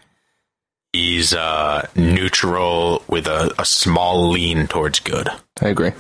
He's 0.92 1.34
uh, 1.34 1.86
neutral 1.96 3.02
with 3.08 3.26
a, 3.26 3.52
a 3.58 3.64
small 3.64 4.30
lean 4.30 4.68
towards 4.68 5.00
good. 5.00 5.28
I 5.60 5.68
agree. 5.68 5.92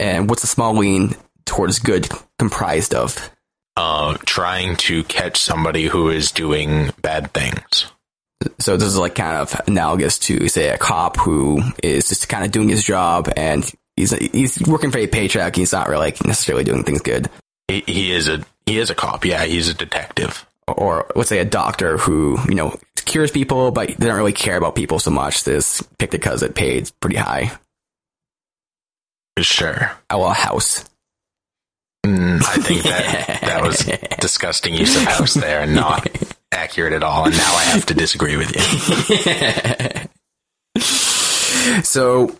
And 0.00 0.30
what's 0.30 0.44
a 0.44 0.48
small 0.48 0.74
lean 0.74 1.14
towards 1.46 1.78
good 1.78 2.08
comprised 2.38 2.94
of? 2.94 3.30
Uh, 3.76 4.16
trying 4.24 4.76
to 4.76 5.02
catch 5.04 5.40
somebody 5.40 5.86
who 5.86 6.08
is 6.08 6.30
doing 6.30 6.92
bad 7.02 7.32
things. 7.32 7.86
So 8.60 8.76
this 8.76 8.88
is 8.88 8.98
like 8.98 9.14
kind 9.14 9.36
of 9.36 9.60
analogous 9.66 10.18
to 10.20 10.48
say 10.48 10.68
a 10.68 10.78
cop 10.78 11.16
who 11.16 11.60
is 11.82 12.08
just 12.08 12.28
kind 12.28 12.44
of 12.44 12.52
doing 12.52 12.68
his 12.68 12.84
job 12.84 13.32
and 13.36 13.68
he's 13.96 14.10
he's 14.10 14.60
working 14.66 14.90
for 14.90 14.98
a 14.98 15.06
paycheck. 15.06 15.56
He's 15.56 15.72
not 15.72 15.88
really 15.88 16.14
necessarily 16.24 16.64
doing 16.64 16.84
things 16.84 17.00
good. 17.00 17.28
He, 17.68 17.82
he 17.86 18.12
is 18.12 18.28
a 18.28 18.44
he 18.66 18.78
is 18.78 18.90
a 18.90 18.94
cop. 18.94 19.24
Yeah, 19.24 19.44
he's 19.44 19.68
a 19.68 19.74
detective. 19.74 20.46
Or 20.66 21.10
let's 21.14 21.28
say 21.28 21.38
a 21.38 21.44
doctor 21.44 21.98
who 21.98 22.38
you 22.48 22.54
know 22.54 22.76
cures 22.96 23.30
people, 23.30 23.70
but 23.70 23.88
they 23.88 24.06
don't 24.06 24.16
really 24.16 24.32
care 24.32 24.56
about 24.56 24.74
people 24.74 24.98
so 24.98 25.10
much. 25.10 25.44
This 25.44 25.82
picked 25.98 26.14
it 26.14 26.18
because 26.20 26.42
it 26.42 26.54
paid 26.54 26.90
pretty 27.00 27.16
high. 27.16 27.52
Sure. 29.38 29.90
Oh, 30.10 30.24
a 30.24 30.32
house. 30.32 30.84
Mm, 32.04 32.36
I 32.36 32.56
think 32.62 32.82
that 32.82 33.40
that 33.42 33.62
was 33.62 33.78
disgusting 34.20 34.74
use 34.74 34.94
of 34.94 35.02
house 35.02 35.34
there 35.34 35.62
and 35.62 35.74
not 35.74 36.06
accurate 36.52 36.92
at 36.92 37.02
all. 37.02 37.24
And 37.24 37.34
now 37.34 37.54
I 37.54 37.62
have 37.64 37.86
to 37.86 37.94
disagree 37.94 38.36
with 38.36 38.54
you. 40.76 40.82
so, 41.82 42.38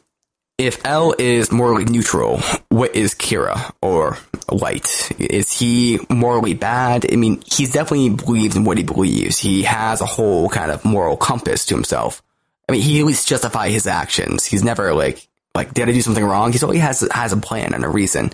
if 0.59 0.85
L 0.85 1.15
is 1.19 1.51
morally 1.51 1.87
neutral, 1.87 2.41
what 2.69 2.95
is 2.95 3.15
Kira 3.15 3.73
or 3.81 4.19
Light? 4.51 5.11
Is 5.19 5.51
he 5.51 5.99
morally 6.11 6.53
bad? 6.53 7.11
I 7.11 7.17
mean, 7.17 7.43
he's 7.47 7.73
definitely 7.73 8.11
believes 8.11 8.57
in 8.57 8.65
what 8.65 8.77
he 8.77 8.85
believes. 8.85 9.39
He 9.39 9.63
has 9.63 10.03
a 10.03 10.07
whole 10.07 10.51
kind 10.51 10.71
of 10.71 10.85
moral 10.85 11.17
compass 11.17 11.65
to 11.67 11.75
himself. 11.75 12.23
I 12.69 12.73
mean, 12.73 12.83
he 12.83 13.01
at 13.01 13.07
least 13.07 13.27
justify 13.27 13.71
his 13.71 13.87
actions. 13.87 14.45
He's 14.45 14.63
never 14.63 14.93
like 14.93 15.27
like, 15.55 15.73
did 15.73 15.89
I 15.89 15.93
do 15.93 16.03
something 16.03 16.25
wrong? 16.25 16.53
He's 16.53 16.63
always 16.63 16.81
has 16.81 17.09
has 17.13 17.33
a 17.33 17.37
plan 17.39 17.73
and 17.73 17.85
a 17.85 17.89
reason. 17.89 18.31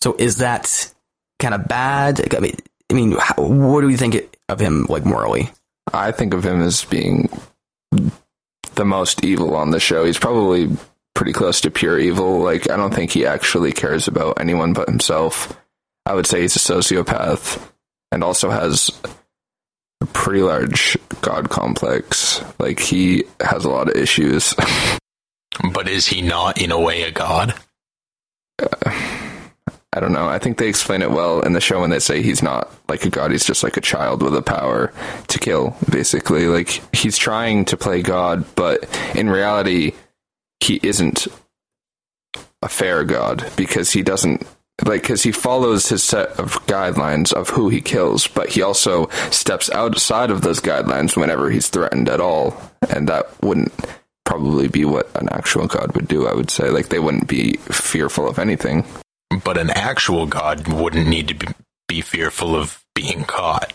So 0.00 0.14
is 0.18 0.38
that 0.38 0.92
kind 1.38 1.54
of 1.54 1.68
bad? 1.68 2.34
I 2.34 2.40
mean, 2.40 2.56
I 2.90 2.94
mean, 2.94 3.16
how, 3.18 3.34
what 3.42 3.80
do 3.80 3.88
you 3.88 3.96
think 3.96 4.36
of 4.48 4.60
him 4.60 4.86
like 4.88 5.04
morally? 5.04 5.50
I 5.92 6.12
think 6.12 6.34
of 6.34 6.44
him 6.44 6.60
as 6.62 6.84
being 6.84 7.28
the 8.74 8.84
most 8.84 9.24
evil 9.24 9.56
on 9.56 9.70
the 9.70 9.80
show. 9.80 10.04
He's 10.04 10.18
probably 10.18 10.70
pretty 11.14 11.32
close 11.32 11.60
to 11.62 11.70
pure 11.70 11.98
evil. 11.98 12.40
Like, 12.40 12.70
I 12.70 12.76
don't 12.76 12.94
think 12.94 13.10
he 13.10 13.26
actually 13.26 13.72
cares 13.72 14.06
about 14.08 14.40
anyone 14.40 14.72
but 14.72 14.88
himself. 14.88 15.56
I 16.06 16.14
would 16.14 16.26
say 16.26 16.42
he's 16.42 16.56
a 16.56 16.58
sociopath 16.58 17.60
and 18.12 18.22
also 18.22 18.50
has 18.50 18.90
a 20.00 20.06
pretty 20.06 20.42
large 20.42 20.96
god 21.20 21.50
complex. 21.50 22.42
Like, 22.58 22.78
he 22.78 23.24
has 23.40 23.64
a 23.64 23.70
lot 23.70 23.88
of 23.88 23.96
issues. 23.96 24.54
But 25.72 25.88
is 25.88 26.06
he 26.06 26.22
not, 26.22 26.60
in 26.62 26.70
a 26.70 26.78
way, 26.78 27.02
a 27.02 27.10
god? 27.10 27.52
Uh, 28.62 29.07
I 29.92 30.00
don't 30.00 30.12
know. 30.12 30.28
I 30.28 30.38
think 30.38 30.58
they 30.58 30.68
explain 30.68 31.02
it 31.02 31.10
well 31.10 31.40
in 31.40 31.54
the 31.54 31.60
show 31.60 31.80
when 31.80 31.90
they 31.90 31.98
say 31.98 32.22
he's 32.22 32.42
not 32.42 32.70
like 32.88 33.04
a 33.04 33.10
god. 33.10 33.30
He's 33.30 33.46
just 33.46 33.62
like 33.62 33.76
a 33.76 33.80
child 33.80 34.22
with 34.22 34.36
a 34.36 34.42
power 34.42 34.92
to 35.28 35.38
kill, 35.38 35.76
basically. 35.90 36.46
Like, 36.46 36.82
he's 36.94 37.16
trying 37.16 37.64
to 37.66 37.76
play 37.76 38.02
God, 38.02 38.44
but 38.54 38.86
in 39.14 39.30
reality, 39.30 39.92
he 40.60 40.78
isn't 40.82 41.26
a 42.62 42.68
fair 42.68 43.04
god 43.04 43.50
because 43.56 43.92
he 43.92 44.02
doesn't 44.02 44.46
like 44.84 45.02
because 45.02 45.22
he 45.22 45.32
follows 45.32 45.88
his 45.88 46.02
set 46.02 46.28
of 46.40 46.54
guidelines 46.66 47.32
of 47.32 47.50
who 47.50 47.68
he 47.68 47.80
kills 47.80 48.26
but 48.26 48.48
he 48.48 48.62
also 48.62 49.08
steps 49.30 49.70
outside 49.70 50.30
of 50.30 50.42
those 50.42 50.58
guidelines 50.58 51.16
whenever 51.16 51.50
he's 51.50 51.68
threatened 51.68 52.08
at 52.08 52.20
all 52.20 52.60
and 52.90 53.08
that 53.08 53.30
wouldn't 53.42 53.72
probably 54.28 54.68
be 54.68 54.84
what 54.84 55.08
an 55.16 55.26
actual 55.30 55.66
god 55.66 55.90
would 55.94 56.06
do, 56.06 56.26
I 56.28 56.34
would 56.34 56.50
say. 56.50 56.68
Like, 56.68 56.90
they 56.90 56.98
wouldn't 56.98 57.28
be 57.28 57.54
fearful 57.70 58.28
of 58.28 58.38
anything. 58.38 58.84
But 59.44 59.58
an 59.58 59.70
actual 59.70 60.26
god 60.26 60.68
wouldn't 60.68 61.08
need 61.08 61.28
to 61.28 61.34
be, 61.34 61.48
be 61.86 62.00
fearful 62.00 62.54
of 62.56 62.82
being 62.94 63.24
caught. 63.24 63.72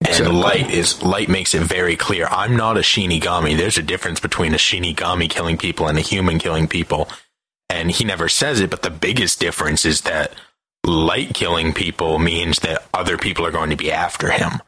And 0.00 0.08
exactly. 0.08 0.36
light 0.36 0.70
is 0.70 1.02
light 1.02 1.28
makes 1.28 1.54
it 1.54 1.62
very 1.62 1.96
clear. 1.96 2.26
I'm 2.30 2.56
not 2.56 2.76
a 2.76 2.80
Shinigami. 2.80 3.56
There's 3.56 3.78
a 3.78 3.82
difference 3.82 4.20
between 4.20 4.54
a 4.54 4.58
Shinigami 4.58 5.28
killing 5.28 5.58
people 5.58 5.88
and 5.88 5.98
a 5.98 6.02
human 6.02 6.38
killing 6.38 6.68
people. 6.68 7.08
And 7.68 7.90
he 7.90 8.04
never 8.04 8.28
says 8.28 8.60
it, 8.60 8.70
but 8.70 8.82
the 8.82 8.90
biggest 8.90 9.40
difference 9.40 9.84
is 9.84 10.02
that 10.02 10.32
light 10.84 11.34
killing 11.34 11.72
people 11.72 12.18
means 12.18 12.60
that 12.60 12.86
other 12.94 13.18
people 13.18 13.44
are 13.44 13.50
going 13.50 13.70
to 13.70 13.76
be 13.76 13.92
after 13.92 14.30
him. 14.30 14.62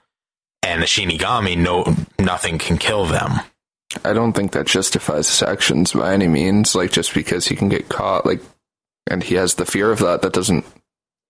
And 0.62 0.82
a 0.82 0.87
Shinigami, 0.87 1.56
no, 1.56 1.94
nothing 2.18 2.58
can 2.58 2.76
kill 2.76 3.06
them. 3.06 3.40
I 4.04 4.12
don't 4.12 4.32
think 4.32 4.52
that 4.52 4.66
justifies 4.66 5.28
his 5.28 5.42
actions 5.42 5.92
by 5.92 6.12
any 6.12 6.28
means. 6.28 6.75
Like 6.75 6.92
just 6.92 7.14
because 7.14 7.46
he 7.46 7.56
can 7.56 7.68
get 7.68 7.88
caught, 7.88 8.26
like, 8.26 8.40
and 9.10 9.22
he 9.22 9.34
has 9.34 9.54
the 9.54 9.66
fear 9.66 9.90
of 9.90 9.98
that, 9.98 10.22
that 10.22 10.32
doesn't 10.32 10.64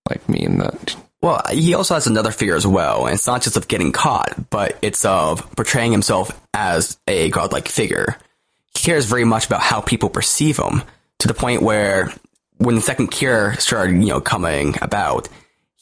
like 0.08 0.28
mean 0.28 0.58
that. 0.58 0.96
Well, 1.22 1.42
he 1.50 1.75
also 1.75 1.94
has 1.94 2.06
another 2.06 2.30
fear 2.30 2.56
as 2.56 2.66
well, 2.66 3.06
and 3.06 3.14
it's 3.14 3.26
not 3.26 3.42
just 3.42 3.56
of 3.56 3.68
getting 3.68 3.92
caught, 3.92 4.50
but 4.50 4.78
it's 4.80 5.04
of 5.04 5.50
portraying 5.54 5.92
himself 5.92 6.30
as 6.54 6.99
a 7.06 7.28
godlike 7.30 7.68
figure. 7.68 8.16
He 8.75 8.82
cares 8.82 9.04
very 9.04 9.25
much 9.25 9.46
about 9.46 9.60
how 9.60 9.80
people 9.80 10.08
perceive 10.08 10.58
him, 10.58 10.82
to 11.18 11.28
the 11.28 11.34
point 11.34 11.62
where 11.62 12.12
when 12.56 12.75
the 12.75 12.80
second 12.80 13.10
Kira 13.10 13.60
started, 13.60 13.96
you 13.96 14.08
know, 14.08 14.20
coming 14.20 14.76
about, 14.80 15.28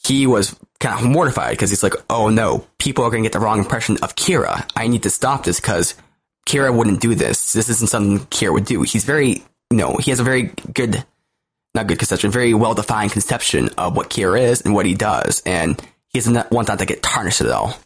he 0.05 0.27
was 0.27 0.57
kind 0.79 0.97
of 0.99 1.09
mortified 1.09 1.51
because 1.51 1.69
he's 1.69 1.83
like, 1.83 1.93
"Oh 2.09 2.29
no, 2.29 2.65
people 2.77 3.03
are 3.03 3.09
going 3.09 3.23
to 3.23 3.29
get 3.29 3.33
the 3.33 3.39
wrong 3.43 3.59
impression 3.59 3.97
of 4.01 4.15
Kira. 4.15 4.69
I 4.75 4.87
need 4.87 5.03
to 5.03 5.09
stop 5.09 5.43
this 5.43 5.59
because 5.59 5.95
Kira 6.45 6.75
wouldn't 6.75 7.01
do 7.01 7.15
this. 7.15 7.53
This 7.53 7.69
isn't 7.69 7.89
something 7.89 8.25
Kira 8.27 8.53
would 8.53 8.65
do. 8.65 8.81
He's 8.81 9.05
very, 9.05 9.43
you 9.69 9.77
know, 9.77 9.97
he 9.99 10.11
has 10.11 10.19
a 10.19 10.23
very 10.23 10.51
good, 10.73 11.05
not 11.79 11.87
good 11.87 11.99
conception, 11.99 12.31
very 12.31 12.53
well 12.53 12.73
defined 12.73 13.11
conception 13.11 13.69
of 13.77 13.95
what 13.95 14.09
Kira 14.09 14.41
is 14.41 14.61
and 14.61 14.73
what 14.73 14.85
he 14.85 14.93
does, 14.93 15.41
and 15.45 15.81
he 16.09 16.19
doesn't 16.19 16.51
want 16.51 16.67
that 16.67 16.79
to 16.79 16.85
get 16.85 17.01
tarnished 17.01 17.41
at 17.41 17.49
all. 17.49 17.77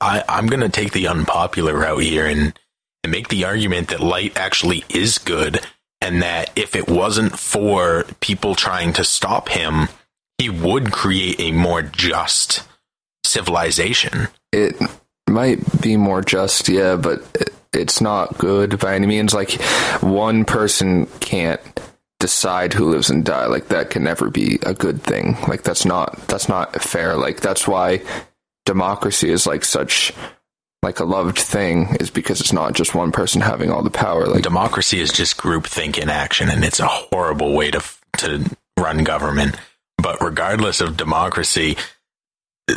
I, 0.00 0.22
I'm 0.28 0.46
going 0.46 0.60
to 0.60 0.68
take 0.68 0.92
the 0.92 1.08
unpopular 1.08 1.76
route 1.76 2.02
here 2.02 2.26
and, 2.26 2.58
and 3.02 3.10
make 3.10 3.28
the 3.28 3.44
argument 3.44 3.88
that 3.88 4.00
light 4.00 4.36
actually 4.36 4.84
is 4.88 5.18
good, 5.18 5.60
and 6.00 6.22
that 6.22 6.50
if 6.56 6.76
it 6.76 6.88
wasn't 6.88 7.38
for 7.38 8.04
people 8.20 8.54
trying 8.54 8.92
to 8.94 9.04
stop 9.04 9.48
him, 9.48 9.88
he 10.38 10.48
would 10.48 10.92
create 10.92 11.40
a 11.40 11.52
more 11.52 11.82
just 11.82 12.62
civilization. 13.24 14.28
It 14.52 14.76
might 15.28 15.80
be 15.80 15.96
more 15.96 16.22
just, 16.22 16.68
yeah, 16.68 16.96
but 16.96 17.22
it, 17.34 17.54
it's 17.72 18.00
not 18.00 18.36
good 18.38 18.78
by 18.78 18.94
any 18.94 19.06
means. 19.06 19.32
Like 19.32 19.60
one 20.00 20.44
person 20.44 21.06
can't 21.20 21.60
decide 22.20 22.72
who 22.72 22.90
lives 22.90 23.10
and 23.10 23.24
die. 23.24 23.46
Like 23.46 23.68
that 23.68 23.90
can 23.90 24.04
never 24.04 24.30
be 24.30 24.60
a 24.62 24.74
good 24.74 25.02
thing. 25.02 25.36
Like 25.48 25.64
that's 25.64 25.84
not 25.84 26.16
that's 26.28 26.48
not 26.48 26.80
fair. 26.80 27.16
Like 27.16 27.40
that's 27.40 27.66
why 27.66 28.02
democracy 28.64 29.30
is 29.30 29.46
like 29.46 29.64
such 29.64 30.12
like 30.82 31.00
a 31.00 31.04
loved 31.04 31.38
thing 31.38 31.96
is 31.98 32.10
because 32.10 32.40
it's 32.40 32.52
not 32.52 32.74
just 32.74 32.94
one 32.94 33.10
person 33.10 33.40
having 33.40 33.72
all 33.72 33.82
the 33.82 33.90
power. 33.90 34.26
Like 34.26 34.42
democracy 34.42 35.00
is 35.00 35.12
just 35.12 35.36
groupthink 35.36 35.98
in 35.98 36.08
action, 36.08 36.48
and 36.48 36.64
it's 36.64 36.80
a 36.80 36.86
horrible 36.86 37.54
way 37.54 37.72
to 37.72 37.82
to 38.18 38.44
run 38.78 39.02
government. 39.02 39.56
But 39.98 40.20
regardless 40.20 40.80
of 40.80 40.96
democracy, 40.96 41.76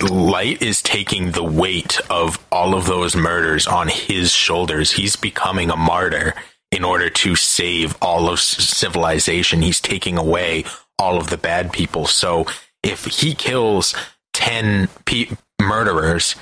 Light 0.01 0.61
is 0.61 0.81
taking 0.81 1.31
the 1.31 1.43
weight 1.43 1.99
of 2.09 2.43
all 2.51 2.73
of 2.73 2.87
those 2.87 3.15
murders 3.15 3.67
on 3.67 3.87
his 3.87 4.31
shoulders. 4.31 4.91
He's 4.91 5.15
becoming 5.15 5.69
a 5.69 5.77
martyr 5.77 6.33
in 6.73 6.83
order 6.83 7.07
to 7.07 7.35
save 7.35 7.95
all 8.01 8.27
of 8.27 8.39
civilization. 8.39 9.61
He's 9.61 9.79
taking 9.79 10.17
away 10.17 10.65
all 10.97 11.17
of 11.17 11.29
the 11.29 11.37
bad 11.37 11.71
people. 11.71 12.07
So 12.07 12.47
if 12.81 13.05
he 13.05 13.35
kills 13.35 13.93
10 14.33 14.89
pe- 15.05 15.29
murderers 15.61 16.35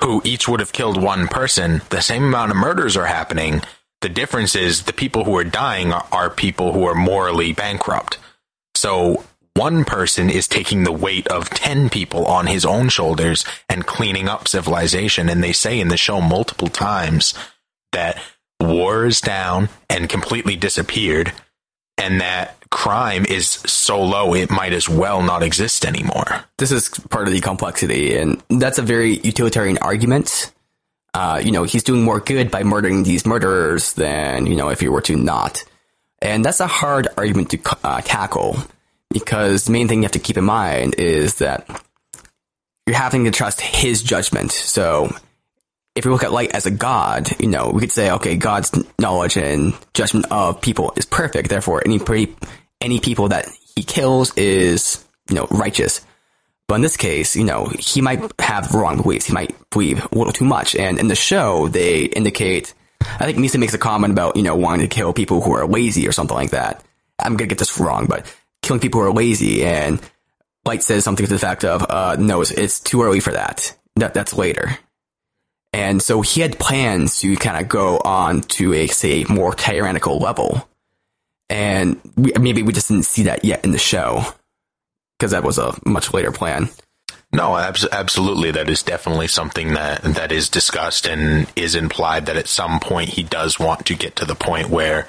who 0.00 0.22
each 0.24 0.46
would 0.46 0.60
have 0.60 0.72
killed 0.72 1.02
one 1.02 1.26
person, 1.26 1.82
the 1.90 2.00
same 2.00 2.22
amount 2.22 2.52
of 2.52 2.56
murders 2.56 2.96
are 2.96 3.06
happening. 3.06 3.62
The 4.00 4.08
difference 4.08 4.54
is 4.54 4.84
the 4.84 4.92
people 4.92 5.24
who 5.24 5.36
are 5.36 5.44
dying 5.44 5.92
are, 5.92 6.06
are 6.12 6.30
people 6.30 6.72
who 6.72 6.84
are 6.84 6.94
morally 6.94 7.52
bankrupt. 7.52 8.18
So 8.76 9.24
one 9.54 9.84
person 9.84 10.30
is 10.30 10.46
taking 10.46 10.84
the 10.84 10.92
weight 10.92 11.26
of 11.26 11.50
10 11.50 11.90
people 11.90 12.26
on 12.26 12.46
his 12.46 12.64
own 12.64 12.90
shoulders 12.90 13.44
and 13.68 13.84
cleaning 13.84 14.28
up 14.28 14.46
civilization. 14.46 15.28
And 15.28 15.42
they 15.42 15.52
say 15.52 15.80
in 15.80 15.88
the 15.88 15.96
show 15.96 16.20
multiple 16.20 16.68
times 16.68 17.34
that 17.90 18.22
war 18.60 19.06
is 19.06 19.20
down 19.20 19.68
and 19.88 20.08
completely 20.08 20.56
disappeared, 20.56 21.32
and 21.96 22.20
that 22.20 22.56
crime 22.70 23.24
is 23.24 23.48
so 23.48 24.02
low 24.02 24.34
it 24.34 24.50
might 24.50 24.72
as 24.72 24.88
well 24.88 25.22
not 25.22 25.42
exist 25.42 25.86
anymore. 25.86 26.44
This 26.58 26.72
is 26.72 26.88
part 26.88 27.28
of 27.28 27.34
the 27.34 27.40
complexity, 27.40 28.16
and 28.16 28.42
that's 28.48 28.78
a 28.78 28.82
very 28.82 29.18
utilitarian 29.18 29.78
argument. 29.78 30.52
Uh, 31.14 31.40
you 31.42 31.50
know, 31.50 31.64
he's 31.64 31.82
doing 31.82 32.02
more 32.02 32.20
good 32.20 32.50
by 32.50 32.62
murdering 32.62 33.02
these 33.02 33.26
murderers 33.26 33.94
than, 33.94 34.46
you 34.46 34.54
know, 34.56 34.68
if 34.68 34.80
he 34.80 34.88
were 34.88 35.00
to 35.00 35.16
not. 35.16 35.64
And 36.20 36.44
that's 36.44 36.60
a 36.60 36.66
hard 36.66 37.08
argument 37.16 37.50
to 37.50 37.76
uh, 37.82 38.00
tackle 38.02 38.56
because 39.10 39.64
the 39.64 39.72
main 39.72 39.88
thing 39.88 39.98
you 39.98 40.04
have 40.04 40.12
to 40.12 40.18
keep 40.18 40.36
in 40.36 40.44
mind 40.44 40.96
is 40.98 41.36
that 41.36 41.66
you're 42.86 42.96
having 42.96 43.24
to 43.24 43.30
trust 43.30 43.60
his 43.60 44.02
judgment. 44.02 44.52
So 44.52 45.10
if 45.98 46.04
we 46.04 46.12
look 46.12 46.22
at 46.22 46.32
light 46.32 46.54
as 46.54 46.64
a 46.64 46.70
god, 46.70 47.28
you 47.40 47.48
know, 47.48 47.70
we 47.70 47.80
could 47.80 47.90
say, 47.90 48.12
okay, 48.12 48.36
God's 48.36 48.72
knowledge 49.00 49.36
and 49.36 49.74
judgment 49.94 50.26
of 50.30 50.60
people 50.60 50.92
is 50.96 51.04
perfect. 51.04 51.48
Therefore, 51.48 51.82
any 51.84 51.98
any 52.80 53.00
people 53.00 53.28
that 53.30 53.48
he 53.74 53.82
kills 53.82 54.32
is, 54.36 55.04
you 55.28 55.34
know, 55.34 55.48
righteous. 55.50 56.00
But 56.68 56.76
in 56.76 56.82
this 56.82 56.96
case, 56.96 57.34
you 57.34 57.42
know, 57.42 57.66
he 57.66 58.00
might 58.00 58.20
have 58.40 58.74
wrong 58.74 59.02
beliefs. 59.02 59.26
He 59.26 59.32
might 59.32 59.56
believe 59.70 60.04
a 60.04 60.16
little 60.16 60.32
too 60.32 60.44
much. 60.44 60.76
And 60.76 61.00
in 61.00 61.08
the 61.08 61.16
show, 61.16 61.66
they 61.66 62.04
indicate, 62.04 62.74
I 63.02 63.24
think 63.24 63.38
Misa 63.38 63.58
makes 63.58 63.74
a 63.74 63.78
comment 63.78 64.12
about, 64.12 64.36
you 64.36 64.42
know, 64.44 64.54
wanting 64.54 64.88
to 64.88 64.94
kill 64.94 65.12
people 65.12 65.40
who 65.40 65.52
are 65.54 65.66
lazy 65.66 66.06
or 66.06 66.12
something 66.12 66.36
like 66.36 66.50
that. 66.50 66.84
I'm 67.18 67.36
going 67.36 67.48
to 67.48 67.54
get 67.54 67.58
this 67.58 67.80
wrong, 67.80 68.06
but 68.06 68.32
killing 68.62 68.80
people 68.80 69.00
who 69.00 69.08
are 69.08 69.12
lazy. 69.12 69.64
And 69.64 70.00
Light 70.64 70.84
says 70.84 71.02
something 71.02 71.26
to 71.26 71.32
the 71.32 71.40
fact 71.40 71.64
of, 71.64 71.84
uh, 71.88 72.16
no, 72.20 72.40
it's, 72.42 72.52
it's 72.52 72.78
too 72.78 73.02
early 73.02 73.18
for 73.18 73.32
that. 73.32 73.76
That, 73.96 74.14
that's 74.14 74.34
later. 74.34 74.78
And 75.72 76.00
so 76.02 76.22
he 76.22 76.40
had 76.40 76.58
plans 76.58 77.20
to 77.20 77.36
kind 77.36 77.62
of 77.62 77.68
go 77.68 77.98
on 77.98 78.40
to 78.42 78.72
a, 78.72 78.86
say, 78.86 79.24
more 79.28 79.54
tyrannical 79.54 80.18
level. 80.18 80.68
And 81.50 82.00
we, 82.16 82.32
maybe 82.40 82.62
we 82.62 82.72
just 82.72 82.88
didn't 82.88 83.04
see 83.04 83.24
that 83.24 83.44
yet 83.44 83.64
in 83.64 83.72
the 83.72 83.78
show 83.78 84.24
because 85.18 85.32
that 85.32 85.44
was 85.44 85.58
a 85.58 85.74
much 85.84 86.12
later 86.14 86.32
plan. 86.32 86.68
No, 87.32 87.56
abs- 87.56 87.86
absolutely. 87.90 88.50
That 88.52 88.70
is 88.70 88.82
definitely 88.82 89.28
something 89.28 89.74
that 89.74 90.02
that 90.02 90.32
is 90.32 90.48
discussed 90.48 91.06
and 91.06 91.46
is 91.56 91.74
implied 91.74 92.26
that 92.26 92.36
at 92.36 92.48
some 92.48 92.80
point 92.80 93.10
he 93.10 93.22
does 93.22 93.58
want 93.58 93.86
to 93.86 93.94
get 93.94 94.16
to 94.16 94.24
the 94.24 94.34
point 94.34 94.70
where 94.70 95.06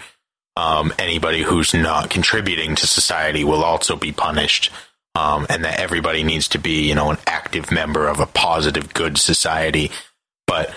um, 0.57 0.91
anybody 0.99 1.43
who's 1.43 1.73
not 1.73 2.09
contributing 2.09 2.75
to 2.75 2.87
society 2.87 3.45
will 3.45 3.63
also 3.63 3.95
be 3.95 4.11
punished, 4.11 4.71
um, 5.15 5.47
and 5.49 5.63
that 5.63 5.79
everybody 5.79 6.23
needs 6.23 6.49
to 6.49 6.59
be, 6.59 6.89
you 6.89 6.95
know, 6.95 7.11
an 7.11 7.17
active 7.25 7.71
member 7.71 8.07
of 8.07 8.19
a 8.19 8.25
positive, 8.25 8.93
good 8.93 9.17
society. 9.17 9.89
But 10.49 10.73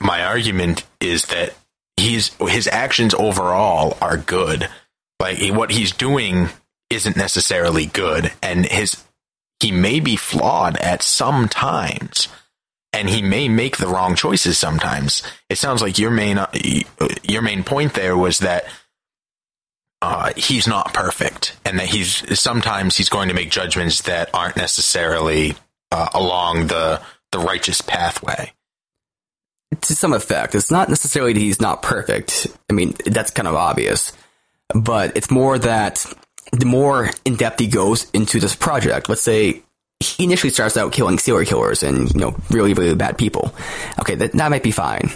my 0.00 0.22
argument 0.22 0.84
is 1.00 1.26
that 1.26 1.52
he's 1.96 2.30
his 2.40 2.68
actions 2.68 3.12
overall 3.12 3.98
are 4.00 4.16
good. 4.16 4.68
Like 5.18 5.38
what 5.52 5.72
he's 5.72 5.90
doing 5.90 6.48
isn't 6.90 7.16
necessarily 7.16 7.86
good, 7.86 8.32
and 8.40 8.64
his 8.64 9.02
he 9.58 9.72
may 9.72 9.98
be 9.98 10.14
flawed 10.14 10.76
at 10.76 11.02
some 11.02 11.48
times, 11.48 12.28
and 12.92 13.08
he 13.08 13.20
may 13.20 13.48
make 13.48 13.78
the 13.78 13.88
wrong 13.88 14.14
choices 14.14 14.58
sometimes. 14.58 15.24
It 15.50 15.58
sounds 15.58 15.82
like 15.82 15.98
your 15.98 16.12
main 16.12 16.38
your 17.24 17.42
main 17.42 17.64
point 17.64 17.94
there 17.94 18.16
was 18.16 18.38
that 18.38 18.64
uh, 20.02 20.34
he's 20.36 20.68
not 20.68 20.94
perfect, 20.94 21.56
and 21.64 21.80
that 21.80 21.88
he's 21.88 22.38
sometimes 22.38 22.96
he's 22.96 23.08
going 23.08 23.26
to 23.28 23.34
make 23.34 23.50
judgments 23.50 24.02
that 24.02 24.30
aren't 24.32 24.56
necessarily 24.56 25.56
uh, 25.90 26.10
along 26.14 26.68
the 26.68 27.02
the 27.32 27.40
righteous 27.40 27.80
pathway 27.80 28.52
to 29.80 29.94
some 29.94 30.12
effect. 30.12 30.54
It's 30.54 30.70
not 30.70 30.88
necessarily 30.88 31.32
that 31.32 31.40
he's 31.40 31.60
not 31.60 31.82
perfect. 31.82 32.46
I 32.70 32.72
mean, 32.72 32.94
that's 33.04 33.30
kind 33.30 33.48
of 33.48 33.54
obvious. 33.54 34.12
But 34.74 35.16
it's 35.16 35.30
more 35.30 35.58
that 35.58 36.04
the 36.52 36.66
more 36.66 37.10
in 37.24 37.36
depth 37.36 37.60
he 37.60 37.66
goes 37.66 38.10
into 38.10 38.40
this 38.40 38.54
project, 38.54 39.08
let's 39.08 39.22
say 39.22 39.62
he 40.00 40.24
initially 40.24 40.50
starts 40.50 40.76
out 40.76 40.92
killing 40.92 41.18
serial 41.18 41.46
killers 41.46 41.82
and, 41.82 42.12
you 42.12 42.20
know, 42.20 42.36
really, 42.50 42.74
really 42.74 42.94
bad 42.94 43.18
people. 43.18 43.54
Okay, 44.00 44.14
that, 44.16 44.32
that 44.32 44.50
might 44.50 44.62
be 44.62 44.70
fine. 44.70 45.10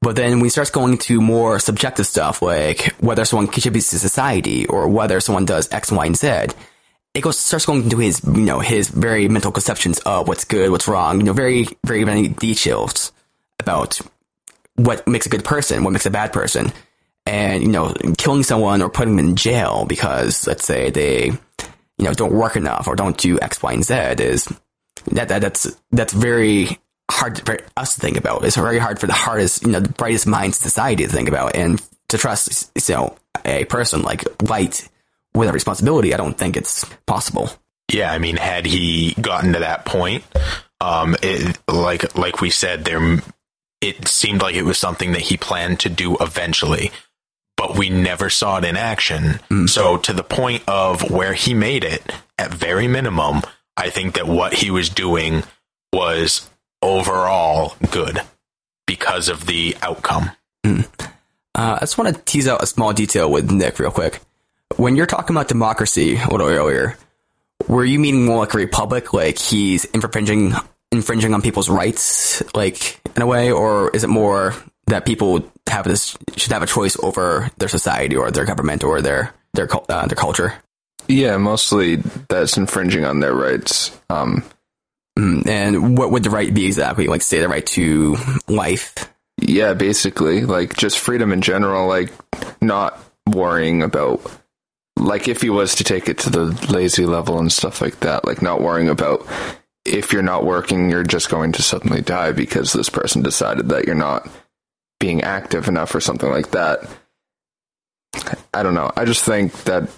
But 0.00 0.16
then 0.16 0.32
when 0.32 0.44
he 0.44 0.48
starts 0.50 0.70
going 0.70 0.98
to 0.98 1.20
more 1.20 1.58
subjective 1.58 2.06
stuff, 2.06 2.42
like 2.42 2.92
whether 3.00 3.24
someone 3.24 3.46
contributes 3.46 3.90
to 3.90 3.98
society 3.98 4.66
or 4.66 4.88
whether 4.88 5.20
someone 5.20 5.44
does 5.44 5.70
X, 5.72 5.92
Y, 5.92 6.06
and 6.06 6.16
Z, 6.16 6.46
it 7.14 7.20
goes 7.20 7.38
starts 7.38 7.66
going 7.66 7.84
into 7.84 7.98
his, 7.98 8.22
you 8.24 8.42
know, 8.42 8.60
his 8.60 8.88
very 8.88 9.28
mental 9.28 9.52
conceptions 9.52 9.98
of 10.00 10.28
what's 10.28 10.44
good, 10.44 10.70
what's 10.70 10.88
wrong, 10.88 11.18
you 11.18 11.24
know, 11.24 11.32
very, 11.32 11.66
very 11.84 12.04
many 12.04 12.28
details 12.28 13.12
about 13.62 14.00
what 14.76 15.06
makes 15.06 15.26
a 15.26 15.30
good 15.30 15.44
person, 15.44 15.84
what 15.84 15.92
makes 15.92 16.06
a 16.06 16.10
bad 16.10 16.32
person. 16.32 16.72
And, 17.24 17.62
you 17.62 17.68
know, 17.68 17.94
killing 18.18 18.42
someone 18.42 18.82
or 18.82 18.90
putting 18.90 19.16
them 19.16 19.24
in 19.24 19.36
jail 19.36 19.84
because, 19.86 20.44
let's 20.46 20.64
say, 20.64 20.90
they, 20.90 21.26
you 21.26 22.04
know, 22.04 22.12
don't 22.12 22.32
work 22.32 22.56
enough 22.56 22.88
or 22.88 22.96
don't 22.96 23.16
do 23.16 23.38
X, 23.40 23.62
Y, 23.62 23.72
and 23.72 23.84
Z 23.84 23.94
is 24.18 24.52
that, 25.12 25.28
that 25.28 25.40
that's 25.40 25.76
that's 25.92 26.12
very 26.12 26.78
hard 27.10 27.44
for 27.44 27.58
us 27.76 27.94
to 27.94 28.00
think 28.00 28.16
about. 28.16 28.44
It's 28.44 28.56
very 28.56 28.78
hard 28.78 28.98
for 28.98 29.06
the 29.06 29.12
hardest, 29.12 29.62
you 29.62 29.70
know, 29.70 29.80
the 29.80 29.88
brightest 29.88 30.26
minds 30.26 30.58
in 30.58 30.62
society 30.62 31.04
to 31.04 31.12
think 31.12 31.28
about 31.28 31.54
and 31.54 31.80
to 32.08 32.18
trust, 32.18 32.70
you 32.88 32.94
know, 32.94 33.16
a 33.44 33.64
person 33.66 34.02
like 34.02 34.24
Light 34.48 34.88
with 35.34 35.48
a 35.48 35.52
responsibility. 35.52 36.14
I 36.14 36.16
don't 36.16 36.36
think 36.36 36.56
it's 36.56 36.84
possible. 37.06 37.50
Yeah, 37.92 38.12
I 38.12 38.18
mean, 38.18 38.36
had 38.36 38.66
he 38.66 39.14
gotten 39.20 39.52
to 39.52 39.60
that 39.60 39.84
point, 39.84 40.24
um, 40.80 41.16
it, 41.22 41.58
like 41.68 42.16
like 42.16 42.40
we 42.40 42.50
said, 42.50 42.84
there 42.84 43.22
it 43.82 44.06
seemed 44.06 44.40
like 44.40 44.54
it 44.54 44.64
was 44.64 44.78
something 44.78 45.12
that 45.12 45.22
he 45.22 45.36
planned 45.36 45.80
to 45.80 45.88
do 45.88 46.16
eventually, 46.20 46.92
but 47.56 47.76
we 47.76 47.90
never 47.90 48.30
saw 48.30 48.58
it 48.58 48.64
in 48.64 48.76
action. 48.76 49.40
Mm. 49.50 49.68
So 49.68 49.98
to 49.98 50.12
the 50.12 50.22
point 50.22 50.62
of 50.68 51.10
where 51.10 51.34
he 51.34 51.52
made 51.52 51.84
it, 51.84 52.02
at 52.38 52.54
very 52.54 52.88
minimum, 52.88 53.42
I 53.76 53.90
think 53.90 54.14
that 54.14 54.26
what 54.26 54.54
he 54.54 54.70
was 54.70 54.88
doing 54.88 55.42
was 55.92 56.48
overall 56.80 57.76
good 57.90 58.22
because 58.86 59.28
of 59.28 59.46
the 59.46 59.76
outcome. 59.82 60.30
Mm. 60.64 60.88
Uh, 61.54 61.76
I 61.76 61.80
just 61.80 61.98
want 61.98 62.14
to 62.14 62.22
tease 62.22 62.48
out 62.48 62.62
a 62.62 62.66
small 62.66 62.92
detail 62.92 63.30
with 63.30 63.50
Nick 63.50 63.78
real 63.78 63.90
quick. 63.90 64.20
When 64.76 64.96
you're 64.96 65.06
talking 65.06 65.36
about 65.36 65.48
democracy 65.48 66.16
a 66.16 66.30
little 66.30 66.48
earlier, 66.48 66.96
were 67.68 67.84
you 67.84 67.98
meaning 67.98 68.24
more 68.24 68.38
like 68.38 68.54
a 68.54 68.58
republic, 68.58 69.12
like 69.12 69.38
he's 69.38 69.84
infringing 69.86 70.54
infringing 70.92 71.34
on 71.34 71.42
people's 71.42 71.68
rights, 71.68 72.42
like 72.54 73.00
in 73.16 73.22
a 73.22 73.26
way, 73.26 73.50
or 73.50 73.90
is 73.90 74.04
it 74.04 74.08
more 74.08 74.54
that 74.86 75.06
people 75.06 75.50
have 75.68 75.84
this 75.84 76.16
should 76.36 76.52
have 76.52 76.62
a 76.62 76.66
choice 76.66 76.96
over 77.02 77.50
their 77.56 77.68
society 77.68 78.14
or 78.14 78.30
their 78.30 78.44
government 78.44 78.84
or 78.84 79.00
their 79.00 79.34
their 79.54 79.68
uh, 79.88 80.06
their 80.06 80.16
culture? 80.16 80.54
Yeah, 81.08 81.36
mostly 81.38 81.96
that's 81.96 82.56
infringing 82.56 83.04
on 83.04 83.20
their 83.20 83.34
rights. 83.34 83.98
Um, 84.08 84.44
mm, 85.18 85.46
and 85.48 85.98
what 85.98 86.10
would 86.10 86.22
the 86.22 86.30
right 86.30 86.52
be 86.52 86.66
exactly? 86.66 87.06
Like, 87.06 87.22
say 87.22 87.40
the 87.40 87.48
right 87.48 87.66
to 87.66 88.16
life. 88.46 89.12
Yeah, 89.38 89.74
basically, 89.74 90.44
like 90.44 90.76
just 90.76 90.98
freedom 90.98 91.32
in 91.32 91.40
general, 91.40 91.88
like 91.88 92.12
not 92.60 92.98
worrying 93.26 93.82
about 93.82 94.20
like 94.96 95.26
if 95.26 95.42
he 95.42 95.50
was 95.50 95.74
to 95.76 95.84
take 95.84 96.08
it 96.08 96.18
to 96.18 96.30
the 96.30 96.44
lazy 96.72 97.06
level 97.06 97.38
and 97.38 97.52
stuff 97.52 97.80
like 97.80 98.00
that, 98.00 98.24
like 98.24 98.42
not 98.42 98.60
worrying 98.60 98.88
about 98.88 99.26
if 99.84 100.12
you're 100.12 100.22
not 100.22 100.44
working, 100.44 100.90
you're 100.90 101.02
just 101.02 101.28
going 101.28 101.52
to 101.52 101.62
suddenly 101.62 102.00
die 102.00 102.32
because 102.32 102.72
this 102.72 102.88
person 102.88 103.22
decided 103.22 103.68
that 103.68 103.84
you're 103.84 103.94
not 103.94 104.28
being 105.00 105.22
active 105.22 105.68
enough 105.68 105.94
or 105.94 106.00
something 106.00 106.30
like 106.30 106.50
that. 106.52 106.88
I 108.54 108.62
don't 108.62 108.74
know. 108.74 108.92
I 108.96 109.04
just 109.04 109.24
think 109.24 109.52
that 109.64 109.88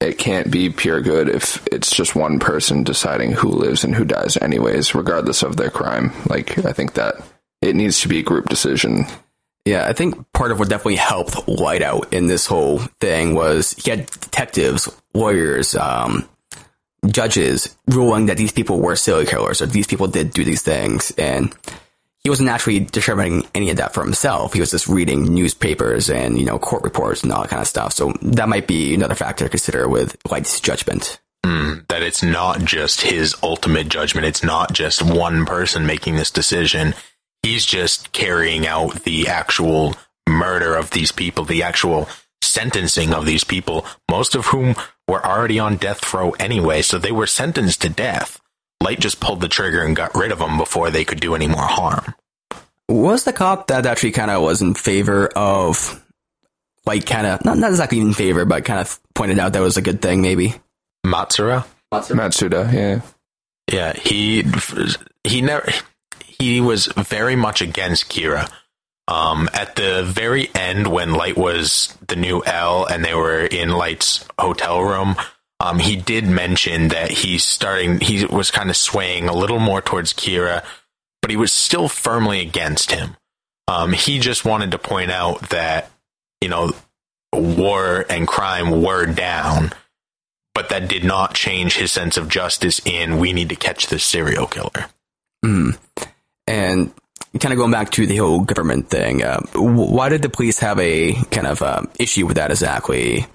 it 0.00 0.18
can't 0.18 0.50
be 0.50 0.70
pure 0.70 1.00
good 1.00 1.28
if 1.28 1.66
it's 1.66 1.94
just 1.94 2.14
one 2.14 2.38
person 2.38 2.84
deciding 2.84 3.32
who 3.32 3.48
lives 3.48 3.84
and 3.84 3.94
who 3.94 4.04
dies 4.04 4.36
anyways, 4.38 4.94
regardless 4.94 5.42
of 5.42 5.56
their 5.56 5.70
crime. 5.70 6.12
Like 6.28 6.64
I 6.64 6.72
think 6.72 6.94
that 6.94 7.16
it 7.62 7.76
needs 7.76 8.00
to 8.00 8.08
be 8.08 8.20
a 8.20 8.22
group 8.22 8.48
decision. 8.48 9.06
Yeah, 9.64 9.86
I 9.86 9.92
think 9.94 10.32
part 10.32 10.52
of 10.52 10.58
what 10.58 10.68
definitely 10.68 10.96
helped 10.96 11.48
Light 11.48 11.82
out 11.82 12.12
in 12.12 12.26
this 12.26 12.46
whole 12.46 12.78
thing 13.00 13.34
was 13.34 13.72
he 13.72 13.90
had 13.90 14.06
detectives, 14.06 14.88
lawyers, 15.12 15.74
um, 15.74 16.28
judges 17.10 17.76
ruling 17.88 18.26
that 18.26 18.36
these 18.36 18.52
people 18.52 18.80
were 18.80 18.96
serial 18.96 19.26
killers 19.26 19.62
or 19.62 19.66
these 19.66 19.86
people 19.86 20.06
did 20.06 20.30
do 20.30 20.44
these 20.44 20.62
things. 20.62 21.12
And 21.12 21.54
he 22.22 22.30
wasn't 22.30 22.48
actually 22.48 22.80
determining 22.80 23.46
any 23.54 23.70
of 23.70 23.76
that 23.76 23.94
for 23.94 24.02
himself. 24.02 24.52
He 24.52 24.60
was 24.60 24.72
just 24.72 24.88
reading 24.88 25.32
newspapers 25.32 26.10
and, 26.10 26.38
you 26.38 26.44
know, 26.44 26.58
court 26.58 26.82
reports 26.82 27.22
and 27.22 27.32
all 27.32 27.42
that 27.42 27.50
kind 27.50 27.62
of 27.62 27.68
stuff. 27.68 27.92
So 27.92 28.12
that 28.22 28.48
might 28.48 28.66
be 28.66 28.94
another 28.94 29.14
factor 29.14 29.44
to 29.44 29.48
consider 29.48 29.88
with 29.88 30.16
Light's 30.28 30.60
judgment. 30.60 31.20
Mm, 31.44 31.86
that 31.86 32.02
it's 32.02 32.24
not 32.24 32.64
just 32.64 33.02
his 33.02 33.36
ultimate 33.42 33.88
judgment. 33.88 34.26
It's 34.26 34.42
not 34.42 34.72
just 34.72 35.02
one 35.02 35.46
person 35.46 35.86
making 35.86 36.16
this 36.16 36.32
decision. 36.32 36.94
He's 37.44 37.64
just 37.64 38.10
carrying 38.10 38.66
out 38.66 39.04
the 39.04 39.28
actual 39.28 39.94
murder 40.28 40.74
of 40.74 40.90
these 40.90 41.12
people, 41.12 41.44
the 41.44 41.62
actual 41.62 42.08
sentencing 42.42 43.14
of 43.14 43.26
these 43.26 43.44
people, 43.44 43.86
most 44.10 44.34
of 44.34 44.46
whom 44.46 44.74
were 45.08 45.24
already 45.24 45.58
on 45.58 45.76
death 45.76 46.12
row 46.12 46.30
anyway, 46.32 46.82
so 46.82 46.98
they 46.98 47.12
were 47.12 47.26
sentenced 47.26 47.82
to 47.82 47.88
death. 47.88 48.40
Light 48.82 49.00
just 49.00 49.20
pulled 49.20 49.40
the 49.40 49.48
trigger 49.48 49.82
and 49.82 49.96
got 49.96 50.14
rid 50.14 50.32
of 50.32 50.38
them 50.38 50.58
before 50.58 50.90
they 50.90 51.04
could 51.04 51.20
do 51.20 51.34
any 51.34 51.46
more 51.46 51.62
harm. 51.62 52.14
Was 52.88 53.24
the 53.24 53.32
cop 53.32 53.68
that 53.68 53.86
actually 53.86 54.12
kind 54.12 54.30
of 54.30 54.42
was 54.42 54.62
in 54.62 54.74
favor 54.74 55.28
of, 55.34 56.02
like, 56.84 57.06
kind 57.06 57.26
of, 57.26 57.44
not, 57.44 57.58
not 57.58 57.70
exactly 57.70 57.98
in 57.98 58.14
favor, 58.14 58.44
but 58.44 58.64
kind 58.64 58.80
of 58.80 59.00
pointed 59.14 59.38
out 59.38 59.54
that 59.54 59.60
was 59.60 59.76
a 59.76 59.82
good 59.82 60.00
thing, 60.00 60.22
maybe? 60.22 60.54
Matsura? 61.04 61.64
Matsuda, 61.92 62.72
yeah. 62.72 63.00
Yeah, 63.72 63.92
he, 63.94 64.44
he 65.24 65.40
never, 65.40 65.72
he 66.24 66.60
was 66.60 66.86
very 66.86 67.34
much 67.34 67.60
against 67.60 68.08
Kira. 68.08 68.50
Um, 69.08 69.48
at 69.52 69.76
the 69.76 70.02
very 70.04 70.50
end, 70.54 70.88
when 70.88 71.12
Light 71.12 71.36
was 71.36 71.96
the 72.06 72.16
new 72.16 72.42
L 72.44 72.86
and 72.86 73.04
they 73.04 73.14
were 73.14 73.44
in 73.44 73.70
Light's 73.70 74.24
hotel 74.38 74.82
room, 74.82 75.16
um, 75.60 75.78
he 75.78 75.96
did 75.96 76.26
mention 76.26 76.88
that 76.88 77.10
he's 77.10 77.44
starting, 77.44 78.00
he 78.00 78.26
was 78.26 78.50
kind 78.50 78.68
of 78.68 78.76
swaying 78.76 79.28
a 79.28 79.34
little 79.36 79.60
more 79.60 79.80
towards 79.80 80.12
Kira, 80.12 80.64
but 81.22 81.30
he 81.30 81.36
was 81.36 81.52
still 81.52 81.88
firmly 81.88 82.40
against 82.40 82.90
him. 82.90 83.16
Um, 83.68 83.92
he 83.92 84.18
just 84.18 84.44
wanted 84.44 84.72
to 84.72 84.78
point 84.78 85.10
out 85.10 85.50
that, 85.50 85.90
you 86.40 86.48
know, 86.48 86.72
war 87.32 88.04
and 88.08 88.28
crime 88.28 88.82
were 88.82 89.06
down, 89.06 89.72
but 90.54 90.68
that 90.68 90.88
did 90.88 91.04
not 91.04 91.34
change 91.34 91.76
his 91.76 91.92
sense 91.92 92.16
of 92.16 92.28
justice 92.28 92.80
in 92.84 93.18
we 93.18 93.32
need 93.32 93.48
to 93.48 93.56
catch 93.56 93.86
this 93.86 94.04
serial 94.04 94.46
killer. 94.46 94.86
Mm. 95.44 95.78
And 96.46 96.92
kind 97.38 97.52
of 97.52 97.58
going 97.58 97.72
back 97.72 97.90
to 97.90 98.06
the 98.06 98.16
whole 98.16 98.40
government 98.40 98.88
thing, 98.88 99.22
uh, 99.22 99.40
why 99.54 100.08
did 100.08 100.22
the 100.22 100.28
police 100.28 100.58
have 100.60 100.78
a 100.78 101.12
kind 101.30 101.46
of 101.46 101.62
uh, 101.62 101.82
issue 101.98 102.26
with 102.26 102.36
that 102.36 102.50
exactly? 102.50 103.26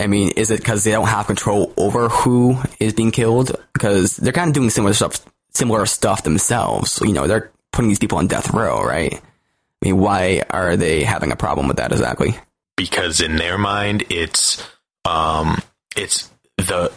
I 0.00 0.06
mean, 0.06 0.32
is 0.36 0.50
it 0.50 0.60
because 0.60 0.84
they 0.84 0.92
don't 0.92 1.08
have 1.08 1.26
control 1.26 1.72
over 1.76 2.08
who 2.08 2.58
is 2.78 2.92
being 2.92 3.10
killed? 3.10 3.52
Because 3.72 4.16
they're 4.16 4.32
kind 4.32 4.48
of 4.48 4.54
doing 4.54 4.70
similar 4.70 4.94
stuff, 4.94 5.24
similar 5.50 5.86
stuff 5.86 6.22
themselves. 6.22 7.00
You 7.02 7.12
know, 7.12 7.26
they're 7.26 7.50
putting 7.72 7.88
these 7.88 7.98
people 7.98 8.18
on 8.18 8.26
death 8.26 8.52
row, 8.54 8.82
right? 8.82 9.14
I 9.14 9.86
mean, 9.86 9.98
why 9.98 10.42
are 10.50 10.76
they 10.76 11.04
having 11.04 11.32
a 11.32 11.36
problem 11.36 11.68
with 11.68 11.78
that 11.78 11.92
exactly? 11.92 12.36
Because 12.76 13.20
in 13.20 13.36
their 13.36 13.58
mind, 13.58 14.04
it's 14.10 14.64
um, 15.04 15.60
it's 15.96 16.30
the 16.56 16.92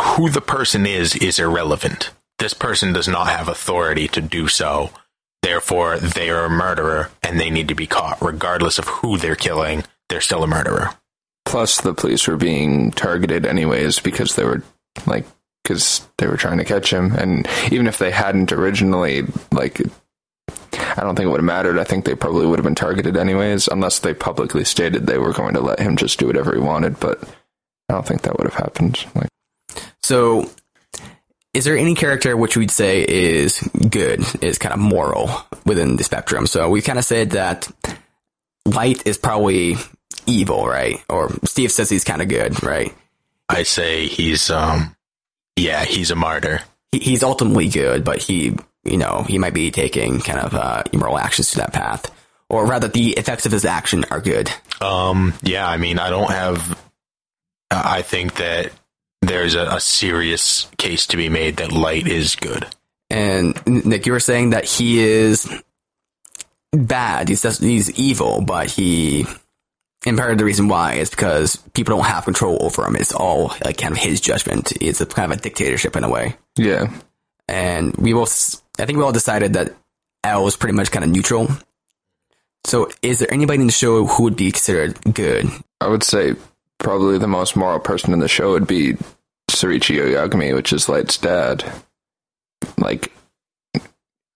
who 0.00 0.30
the 0.30 0.40
person 0.40 0.86
is 0.86 1.14
is 1.16 1.38
irrelevant. 1.38 2.10
This 2.38 2.54
person 2.54 2.92
does 2.92 3.06
not 3.06 3.28
have 3.28 3.48
authority 3.48 4.08
to 4.08 4.20
do 4.20 4.48
so. 4.48 4.90
Therefore, 5.44 5.98
they 5.98 6.30
are 6.30 6.46
a 6.46 6.50
murderer 6.50 7.10
and 7.22 7.38
they 7.38 7.50
need 7.50 7.68
to 7.68 7.74
be 7.74 7.86
caught, 7.86 8.22
regardless 8.22 8.78
of 8.78 8.88
who 8.88 9.18
they're 9.18 9.36
killing. 9.36 9.84
They're 10.08 10.22
still 10.22 10.42
a 10.42 10.46
murderer. 10.46 10.94
Plus, 11.44 11.82
the 11.82 11.92
police 11.92 12.26
were 12.26 12.38
being 12.38 12.90
targeted 12.92 13.44
anyways 13.44 14.00
because 14.00 14.36
they 14.36 14.44
were 14.44 14.62
like 15.06 15.26
because 15.62 16.08
they 16.16 16.26
were 16.26 16.38
trying 16.38 16.58
to 16.58 16.64
catch 16.64 16.90
him, 16.90 17.12
and 17.12 17.46
even 17.70 17.86
if 17.86 17.98
they 17.98 18.10
hadn't 18.10 18.52
originally, 18.52 19.24
like, 19.52 19.80
I 20.72 21.02
don't 21.02 21.14
think 21.14 21.26
it 21.26 21.30
would 21.30 21.40
have 21.40 21.44
mattered. 21.44 21.78
I 21.78 21.84
think 21.84 22.04
they 22.04 22.14
probably 22.14 22.46
would 22.46 22.58
have 22.58 22.64
been 22.64 22.74
targeted 22.74 23.16
anyways, 23.16 23.68
unless 23.68 23.98
they 23.98 24.14
publicly 24.14 24.64
stated 24.64 25.06
they 25.06 25.18
were 25.18 25.32
going 25.32 25.54
to 25.54 25.60
let 25.60 25.78
him 25.78 25.96
just 25.96 26.18
do 26.18 26.26
whatever 26.26 26.54
he 26.54 26.60
wanted. 26.60 26.98
But 27.00 27.22
I 27.90 27.94
don't 27.94 28.06
think 28.06 28.22
that 28.22 28.38
would 28.38 28.50
have 28.50 28.62
happened. 28.62 29.04
Like, 29.14 29.28
so 30.02 30.50
is 31.54 31.64
there 31.64 31.78
any 31.78 31.94
character 31.94 32.36
which 32.36 32.56
we'd 32.56 32.70
say 32.70 33.04
is 33.06 33.60
good, 33.88 34.24
is 34.42 34.58
kind 34.58 34.74
of 34.74 34.80
moral 34.80 35.30
within 35.64 35.96
the 35.96 36.04
spectrum? 36.04 36.46
So 36.46 36.68
we 36.68 36.82
kind 36.82 36.98
of 36.98 37.04
said 37.04 37.30
that 37.30 37.68
Light 38.66 39.06
is 39.06 39.16
probably 39.16 39.76
evil, 40.26 40.66
right? 40.66 41.02
Or 41.08 41.30
Steve 41.44 41.70
says 41.70 41.88
he's 41.88 42.04
kind 42.04 42.20
of 42.20 42.28
good, 42.28 42.62
right? 42.62 42.94
I 43.48 43.62
say 43.62 44.06
he's, 44.06 44.50
um, 44.50 44.96
yeah, 45.56 45.84
he's 45.84 46.10
a 46.10 46.16
martyr. 46.16 46.60
He, 46.92 46.98
he's 46.98 47.22
ultimately 47.22 47.68
good, 47.68 48.04
but 48.04 48.20
he, 48.22 48.56
you 48.84 48.96
know, 48.96 49.22
he 49.22 49.38
might 49.38 49.54
be 49.54 49.70
taking 49.70 50.20
kind 50.20 50.40
of 50.40 50.54
uh, 50.54 50.82
immoral 50.92 51.18
actions 51.18 51.50
to 51.52 51.58
that 51.58 51.72
path, 51.72 52.10
or 52.48 52.66
rather, 52.66 52.88
the 52.88 53.10
effects 53.12 53.46
of 53.46 53.52
his 53.52 53.64
action 53.64 54.04
are 54.10 54.20
good. 54.20 54.50
Um, 54.80 55.34
yeah, 55.42 55.66
I 55.66 55.76
mean, 55.76 55.98
I 55.98 56.10
don't 56.10 56.30
have. 56.30 56.80
I 57.70 58.02
think 58.02 58.36
that 58.36 58.72
there's 59.28 59.54
a, 59.54 59.66
a 59.66 59.80
serious 59.80 60.68
case 60.78 61.06
to 61.08 61.16
be 61.16 61.28
made 61.28 61.56
that 61.56 61.72
Light 61.72 62.06
is 62.06 62.36
good. 62.36 62.66
And 63.10 63.60
Nick, 63.66 64.06
you 64.06 64.12
were 64.12 64.20
saying 64.20 64.50
that 64.50 64.64
he 64.64 65.00
is 65.00 65.48
bad. 66.72 67.28
He's 67.28 67.42
just, 67.42 67.62
he's 67.62 67.90
evil, 67.98 68.40
but 68.40 68.70
he 68.70 69.26
and 70.06 70.18
part 70.18 70.32
of 70.32 70.38
the 70.38 70.44
reason 70.44 70.68
why 70.68 70.94
is 70.94 71.10
because 71.10 71.56
people 71.72 71.96
don't 71.96 72.06
have 72.06 72.24
control 72.24 72.58
over 72.60 72.84
him. 72.86 72.96
It's 72.96 73.12
all 73.12 73.54
like 73.64 73.78
kind 73.78 73.92
of 73.92 73.98
his 73.98 74.20
judgment. 74.20 74.72
It's 74.80 75.00
a 75.00 75.06
kind 75.06 75.32
of 75.32 75.38
a 75.38 75.42
dictatorship 75.42 75.96
in 75.96 76.04
a 76.04 76.10
way. 76.10 76.36
yeah, 76.56 76.92
And 77.48 77.96
we 77.96 78.12
both, 78.12 78.62
I 78.78 78.84
think 78.84 78.98
we 78.98 79.04
all 79.04 79.12
decided 79.12 79.54
that 79.54 79.74
L 80.22 80.46
is 80.46 80.56
pretty 80.56 80.74
much 80.74 80.90
kind 80.90 81.04
of 81.04 81.10
neutral. 81.10 81.48
So 82.66 82.90
is 83.02 83.18
there 83.18 83.32
anybody 83.32 83.60
in 83.60 83.66
the 83.66 83.72
show 83.72 84.06
who 84.06 84.24
would 84.24 84.36
be 84.36 84.50
considered 84.50 84.98
good? 85.14 85.48
I 85.80 85.88
would 85.88 86.02
say 86.02 86.34
probably 86.84 87.18
the 87.18 87.26
most 87.26 87.56
moral 87.56 87.80
person 87.80 88.12
in 88.12 88.20
the 88.20 88.28
show 88.28 88.52
would 88.52 88.68
be 88.68 88.96
Sorichi 89.50 89.98
Oyagami, 89.98 90.54
which 90.54 90.72
is 90.72 90.88
Light's 90.88 91.18
dad. 91.18 91.64
Like, 92.78 93.10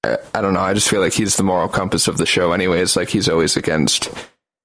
I, 0.02 0.16
I 0.34 0.40
don't 0.40 0.54
know. 0.54 0.60
I 0.60 0.74
just 0.74 0.88
feel 0.88 1.00
like 1.00 1.12
he's 1.12 1.36
the 1.36 1.44
moral 1.44 1.68
compass 1.68 2.08
of 2.08 2.16
the 2.16 2.26
show, 2.26 2.52
anyways. 2.52 2.96
Like, 2.96 3.10
he's 3.10 3.28
always 3.28 3.56
against 3.56 4.08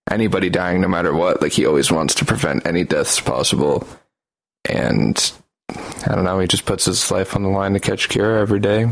anybody 0.09 0.49
dying 0.49 0.81
no 0.81 0.87
matter 0.87 1.13
what. 1.13 1.41
Like, 1.41 1.51
he 1.51 1.65
always 1.65 1.91
wants 1.91 2.15
to 2.15 2.25
prevent 2.25 2.65
any 2.65 2.83
deaths 2.83 3.19
possible. 3.19 3.85
And 4.69 5.31
I 5.69 6.15
don't 6.15 6.23
know. 6.23 6.39
He 6.39 6.47
just 6.47 6.65
puts 6.65 6.85
his 6.85 7.11
life 7.11 7.35
on 7.35 7.43
the 7.43 7.49
line 7.49 7.73
to 7.73 7.79
catch 7.79 8.09
Kira 8.09 8.39
every 8.41 8.59
day. 8.59 8.91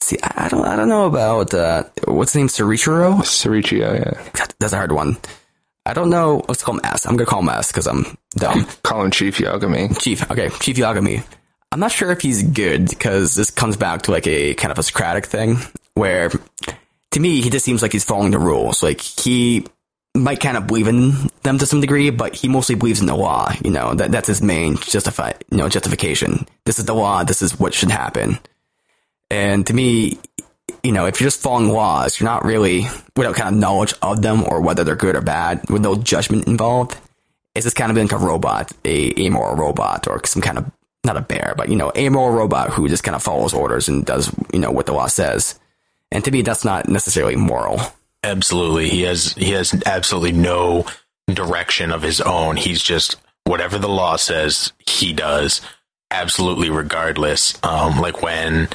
See, 0.00 0.18
I 0.22 0.48
don't, 0.48 0.64
I 0.64 0.76
don't 0.76 0.88
know 0.88 1.06
about, 1.06 1.52
uh, 1.54 1.84
what's 2.04 2.32
his 2.32 2.36
name? 2.36 2.48
Sorichiro? 2.48 3.18
Sorichi, 3.22 3.78
yeah, 3.80 3.94
yeah. 3.94 4.46
That's 4.60 4.72
a 4.72 4.76
hard 4.76 4.92
one. 4.92 5.16
I 5.86 5.92
don't 5.92 6.10
know. 6.10 6.44
Let's 6.48 6.62
call 6.62 6.74
him 6.74 6.80
S. 6.82 7.06
I'm 7.06 7.16
gonna 7.16 7.26
call 7.26 7.40
him 7.40 7.48
S 7.48 7.70
because 7.70 7.86
I'm 7.86 8.18
dumb. 8.30 8.66
Call 8.82 9.04
him 9.04 9.10
Chief 9.10 9.38
Yagami. 9.38 9.98
Chief. 10.00 10.28
Okay, 10.30 10.48
Chief 10.60 10.76
Yagami. 10.76 11.24
I'm 11.72 11.80
not 11.80 11.92
sure 11.92 12.10
if 12.10 12.20
he's 12.20 12.42
good 12.42 12.88
because 12.88 13.34
this 13.34 13.50
comes 13.50 13.76
back 13.76 14.02
to 14.02 14.10
like 14.10 14.26
a 14.26 14.54
kind 14.54 14.72
of 14.72 14.78
a 14.78 14.82
Socratic 14.82 15.26
thing 15.26 15.58
where 15.94 16.30
to 17.10 17.20
me 17.20 17.40
he 17.40 17.50
just 17.50 17.64
seems 17.64 17.82
like 17.82 17.92
he's 17.92 18.04
following 18.04 18.32
the 18.32 18.38
rules. 18.38 18.82
Like 18.82 19.00
he 19.00 19.64
might 20.14 20.40
kind 20.40 20.56
of 20.56 20.66
believe 20.66 20.88
in 20.88 21.12
them 21.42 21.58
to 21.58 21.66
some 21.66 21.80
degree, 21.80 22.10
but 22.10 22.34
he 22.34 22.48
mostly 22.48 22.74
believes 22.74 23.00
in 23.00 23.06
the 23.06 23.16
law. 23.16 23.52
You 23.62 23.70
know 23.70 23.94
that 23.94 24.10
that's 24.10 24.28
his 24.28 24.42
main 24.42 24.76
justify 24.76 25.32
you 25.50 25.58
know 25.58 25.68
justification. 25.68 26.46
This 26.64 26.78
is 26.78 26.84
the 26.86 26.94
law. 26.94 27.22
This 27.22 27.42
is 27.42 27.58
what 27.60 27.74
should 27.74 27.90
happen. 27.90 28.38
And 29.30 29.66
to 29.66 29.74
me, 29.74 30.18
you 30.86 30.92
know, 30.92 31.06
if 31.06 31.20
you're 31.20 31.26
just 31.26 31.42
following 31.42 31.68
laws, 31.68 32.20
you're 32.20 32.28
not 32.28 32.44
really 32.44 32.86
without 33.16 33.34
kind 33.34 33.52
of 33.52 33.60
knowledge 33.60 33.92
of 34.02 34.22
them 34.22 34.44
or 34.44 34.60
whether 34.60 34.84
they're 34.84 34.94
good 34.94 35.16
or 35.16 35.20
bad, 35.20 35.68
with 35.68 35.82
no 35.82 35.96
judgment 35.96 36.46
involved. 36.46 36.96
It's 37.56 37.64
just 37.64 37.76
kind 37.76 37.90
of 37.90 37.96
like 37.96 38.12
a 38.12 38.24
robot, 38.24 38.70
a 38.84 39.12
amoral 39.26 39.56
robot, 39.56 40.06
or 40.06 40.24
some 40.24 40.42
kind 40.42 40.58
of 40.58 40.70
not 41.04 41.16
a 41.16 41.22
bear, 41.22 41.54
but 41.56 41.68
you 41.68 41.76
know, 41.76 41.90
amoral 41.96 42.30
robot 42.30 42.70
who 42.70 42.88
just 42.88 43.02
kind 43.02 43.16
of 43.16 43.22
follows 43.22 43.52
orders 43.52 43.88
and 43.88 44.06
does 44.06 44.32
you 44.52 44.60
know 44.60 44.70
what 44.70 44.86
the 44.86 44.92
law 44.92 45.08
says. 45.08 45.58
And 46.12 46.24
to 46.24 46.30
me, 46.30 46.42
that's 46.42 46.64
not 46.64 46.88
necessarily 46.88 47.34
moral. 47.34 47.80
Absolutely, 48.22 48.88
he 48.88 49.02
has 49.02 49.32
he 49.32 49.50
has 49.52 49.74
absolutely 49.86 50.32
no 50.32 50.86
direction 51.28 51.90
of 51.90 52.02
his 52.02 52.20
own. 52.20 52.56
He's 52.56 52.82
just 52.82 53.16
whatever 53.44 53.78
the 53.78 53.88
law 53.88 54.16
says, 54.16 54.72
he 54.86 55.12
does 55.12 55.62
absolutely 56.10 56.70
regardless. 56.70 57.58
Um, 57.64 58.00
like 58.00 58.22
when, 58.22 58.68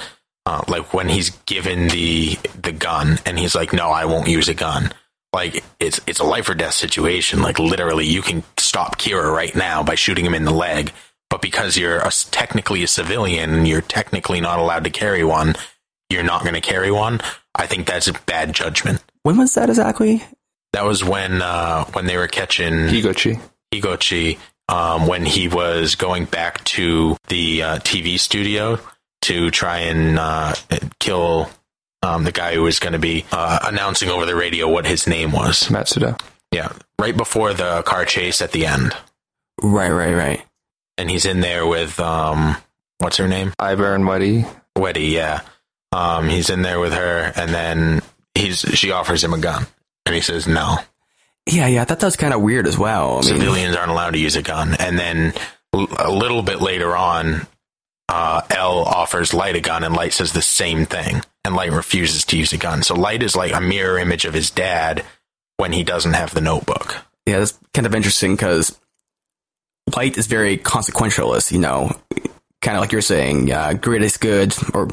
uh, 0.46 0.64
like 0.68 0.94
when 0.94 1.10
he's 1.10 1.32
given 1.46 1.88
the 1.90 2.38
the 2.62 2.72
gun 2.72 3.20
and 3.26 3.38
he's 3.38 3.56
like, 3.56 3.74
"No, 3.74 3.90
I 3.90 4.06
won't 4.06 4.28
use 4.28 4.50
a 4.50 4.54
gun." 4.54 4.92
Like 5.34 5.64
it's 5.80 6.00
it's 6.08 6.20
a 6.20 6.26
life 6.26 6.50
or 6.50 6.54
death 6.54 6.74
situation. 6.74 7.42
Like 7.42 7.60
literally, 7.60 8.06
you 8.06 8.22
can 8.22 8.44
stop 8.58 8.98
Kira 8.98 9.32
right 9.32 9.56
now 9.56 9.84
by 9.84 9.96
shooting 9.96 10.26
him 10.26 10.34
in 10.34 10.46
the 10.46 10.52
leg, 10.52 10.92
but 11.30 11.42
because 11.42 11.78
you're 11.78 12.00
a, 12.00 12.12
technically 12.32 12.84
a 12.84 12.88
civilian 12.88 13.54
and 13.54 13.68
you're 13.68 13.82
technically 13.82 14.42
not 14.42 14.60
allowed 14.60 14.84
to 14.84 14.90
carry 14.90 15.24
one, 15.24 15.56
you're 16.10 16.24
not 16.24 16.42
going 16.42 16.56
to 16.56 16.62
carry 16.62 16.92
one. 16.92 17.22
I 17.56 17.68
think 17.68 17.88
that's 17.88 18.08
a 18.08 18.14
bad 18.14 18.54
judgment. 18.54 19.04
When 19.24 19.38
was 19.38 19.54
that 19.54 19.70
exactly? 19.70 20.24
That 20.74 20.86
was 20.86 21.04
when 21.04 21.42
uh, 21.42 21.86
when 21.94 22.08
they 22.08 22.18
were 22.18 22.28
catching 22.28 22.74
Higuchi. 22.74 23.40
Higuchi 23.74 24.38
um, 24.68 25.08
when 25.08 25.26
he 25.26 25.48
was 25.48 25.96
going 25.96 26.26
back 26.26 26.64
to 26.64 27.16
the 27.28 27.64
uh, 27.64 27.80
TV 27.80 28.20
studio 28.20 28.80
to 29.24 29.52
try 29.52 29.80
and 29.80 30.18
uh, 30.20 30.54
kill 31.00 31.50
um, 32.04 32.24
the 32.24 32.32
guy 32.32 32.56
who 32.56 32.64
was 32.64 32.80
going 32.80 32.94
to 32.94 33.00
be 33.00 33.26
uh, 33.32 33.60
announcing 33.64 34.10
over 34.10 34.26
the 34.26 34.36
radio 34.36 34.68
what 34.68 34.86
his 34.86 35.08
name 35.08 35.32
was. 35.32 35.64
Matsuda. 35.70 36.20
Yeah, 36.52 36.72
right 37.00 37.16
before 37.16 37.54
the 37.54 37.82
car 37.84 38.04
chase 38.06 38.42
at 38.42 38.52
the 38.52 38.66
end, 38.66 38.94
Right, 39.62 39.92
right, 39.92 40.14
right. 40.14 40.44
and 40.98 41.10
he's 41.10 41.26
in 41.26 41.40
there 41.40 41.66
with 41.66 42.00
um, 42.00 42.58
what's 42.98 43.18
her 43.18 43.28
name? 43.28 43.54
Aiber 43.60 43.96
and 43.96 44.04
Wedy. 44.06 44.46
Wedy. 44.78 45.12
Yeah, 45.12 45.42
um, 45.92 46.28
he's 46.28 46.50
in 46.50 46.62
there 46.62 46.80
with 46.80 46.94
her, 46.94 47.32
and 47.36 47.54
then 47.54 48.02
he's 48.36 48.60
she 48.60 48.92
offers 48.92 49.24
him 49.24 49.34
a 49.34 49.38
gun, 49.38 49.66
and 50.06 50.16
he 50.16 50.22
says 50.22 50.48
no. 50.48 50.80
Yeah, 51.46 51.68
yeah. 51.68 51.82
I 51.82 51.86
thought 51.86 52.00
that 52.00 52.08
was 52.08 52.16
kind 52.18 52.34
of 52.34 52.42
weird 52.42 52.68
as 52.68 52.78
well. 52.78 53.14
I 53.14 53.22
mean, 53.22 53.24
civilians 53.24 53.76
aren't 53.76 53.92
allowed 53.92 54.12
to 54.12 54.20
use 54.20 54.36
a 54.36 54.42
gun. 54.44 54.76
And 54.76 54.98
then 55.00 55.34
l- 55.74 55.88
a 55.98 56.12
little 56.12 56.44
bit 56.44 56.62
later 56.62 56.96
on, 56.96 57.48
uh, 58.12 58.42
L 58.50 58.80
offers 58.80 59.34
Light 59.34 59.56
a 59.56 59.62
gun, 59.62 59.86
and 59.86 59.96
Light 59.96 60.12
says 60.12 60.34
the 60.34 60.42
same 60.42 60.86
thing, 60.86 61.22
and 61.46 61.56
Light 61.56 61.72
refuses 61.72 62.26
to 62.26 62.38
use 62.38 62.52
a 62.52 62.58
gun. 62.58 62.84
So 62.84 62.94
Light 62.94 63.24
is 63.24 63.38
like 63.38 63.54
a 63.54 63.62
mirror 63.62 63.98
image 63.98 64.26
of 64.26 64.34
his 64.34 64.52
dad 64.52 65.06
when 65.56 65.72
he 65.72 65.84
doesn't 65.84 66.14
have 66.14 66.34
the 66.34 66.42
notebook. 66.42 66.98
yeah, 67.26 67.40
that's 67.40 67.58
kind 67.74 67.88
of 67.88 67.96
interesting 67.96 68.36
because 68.36 68.78
Light 69.96 70.18
is 70.18 70.28
very 70.28 70.58
consequentialist. 70.58 71.54
You 71.54 71.60
know, 71.60 71.96
kind 72.62 72.76
of 72.76 72.82
like 72.82 72.92
you're 72.92 73.02
saying, 73.02 73.50
uh, 73.50 73.80
is 73.82 74.18
good, 74.18 74.54
or 74.74 74.90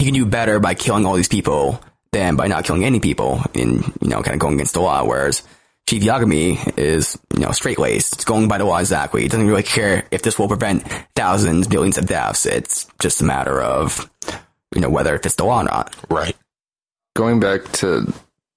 he 0.00 0.06
can 0.06 0.14
do 0.14 0.26
better 0.26 0.58
by 0.58 0.74
killing 0.74 1.06
all 1.06 1.14
these 1.14 1.28
people 1.28 1.80
than 2.10 2.34
by 2.34 2.48
not 2.48 2.64
killing 2.64 2.84
any 2.84 2.98
people, 2.98 3.40
and 3.54 3.86
you 4.02 4.08
know, 4.08 4.20
kind 4.20 4.34
of 4.34 4.40
going 4.40 4.54
against 4.54 4.74
the 4.74 4.80
law. 4.80 5.04
Whereas 5.04 5.44
Chief 5.88 6.02
Yagami 6.02 6.76
is, 6.76 7.18
you 7.32 7.40
know, 7.40 7.50
straight 7.50 7.78
laced. 7.78 8.12
It's 8.12 8.24
going 8.26 8.46
by 8.46 8.58
the 8.58 8.66
law 8.66 8.76
exactly. 8.76 9.22
He 9.22 9.28
doesn't 9.28 9.46
really 9.46 9.62
care 9.62 10.06
if 10.10 10.20
this 10.20 10.38
will 10.38 10.46
prevent 10.46 10.86
thousands, 11.16 11.66
billions 11.66 11.96
of 11.96 12.04
deaths. 12.04 12.44
It's 12.44 12.86
just 13.00 13.22
a 13.22 13.24
matter 13.24 13.58
of, 13.58 14.10
you 14.74 14.82
know, 14.82 14.90
whether 14.90 15.14
it 15.14 15.22
fits 15.22 15.36
the 15.36 15.46
law 15.46 15.62
or 15.62 15.64
not. 15.64 15.96
Right. 16.10 16.36
Going 17.16 17.40
back 17.40 17.72
to 17.80 18.12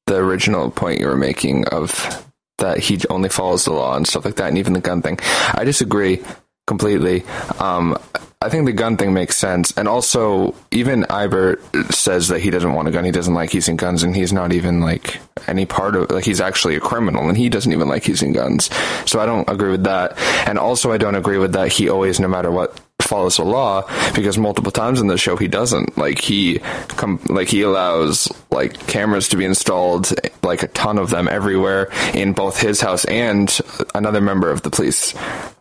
the 0.08 0.18
original 0.18 0.72
point 0.72 1.00
you 1.00 1.08
were 1.08 1.16
making 1.16 1.70
of 1.70 2.30
that 2.58 2.80
he 2.80 3.00
only 3.10 3.30
follows 3.30 3.64
the 3.64 3.72
law 3.72 3.96
and 3.96 4.06
stuff 4.06 4.26
like 4.26 4.36
that, 4.36 4.50
and 4.50 4.58
even 4.58 4.74
the 4.74 4.82
gun 4.82 5.02
thing, 5.02 5.18
I 5.54 5.64
disagree 5.64 6.22
completely. 6.68 7.24
Um, 7.60 7.98
I 8.44 8.50
think 8.50 8.66
the 8.66 8.74
gun 8.74 8.98
thing 8.98 9.14
makes 9.14 9.38
sense, 9.38 9.72
and 9.78 9.88
also 9.88 10.56
even 10.72 11.04
Aiber 11.04 11.60
says 11.94 12.28
that 12.30 12.40
he 12.40 12.50
doesn't 12.50 12.74
want 12.74 12.88
a 12.88 12.92
gun. 12.92 13.06
He 13.06 13.12
doesn't 13.12 13.36
like 13.36 13.54
using 13.54 13.76
guns, 13.76 14.02
and 14.02 14.16
he's 14.16 14.34
not 14.34 14.52
even 14.52 14.80
like 14.82 15.20
any 15.48 15.68
part 15.68 15.96
of 15.96 16.10
like 16.10 16.26
he's 16.26 16.42
actually 16.42 16.76
a 16.76 16.80
criminal, 16.80 17.30
and 17.30 17.38
he 17.38 17.50
doesn't 17.50 17.72
even 17.72 17.88
like 17.88 18.08
using 18.08 18.34
guns. 18.34 18.72
So 19.06 19.20
I 19.20 19.28
don't 19.28 19.48
agree 19.48 19.70
with 19.70 19.84
that, 19.84 20.18
and 20.48 20.58
also 20.58 20.92
I 20.92 20.98
don't 20.98 21.14
agree 21.14 21.38
with 21.38 21.54
that 21.54 21.72
he 21.72 21.88
always, 21.88 22.20
no 22.20 22.28
matter 22.28 22.50
what, 22.50 22.82
follows 23.12 23.36
the 23.36 23.44
law 23.44 23.84
because 24.16 24.38
multiple 24.38 24.72
times 24.72 25.02
in 25.02 25.08
the 25.08 25.18
show 25.18 25.36
he 25.36 25.50
doesn't 25.50 25.98
like 25.98 26.20
he 26.20 26.60
come 26.96 27.20
like 27.28 27.50
he 27.50 27.62
allows 27.62 28.32
like 28.52 28.72
cameras 28.88 29.28
to 29.28 29.36
be 29.36 29.44
installed 29.44 30.14
like 30.44 30.64
a 30.64 30.68
ton 30.70 30.98
of 30.98 31.10
them 31.10 31.28
everywhere 31.28 31.90
in 32.14 32.32
both 32.32 32.62
his 32.62 32.80
house 32.80 33.04
and 33.06 33.60
another 33.94 34.22
member 34.22 34.50
of 34.50 34.62
the 34.62 34.70
police 34.70 35.14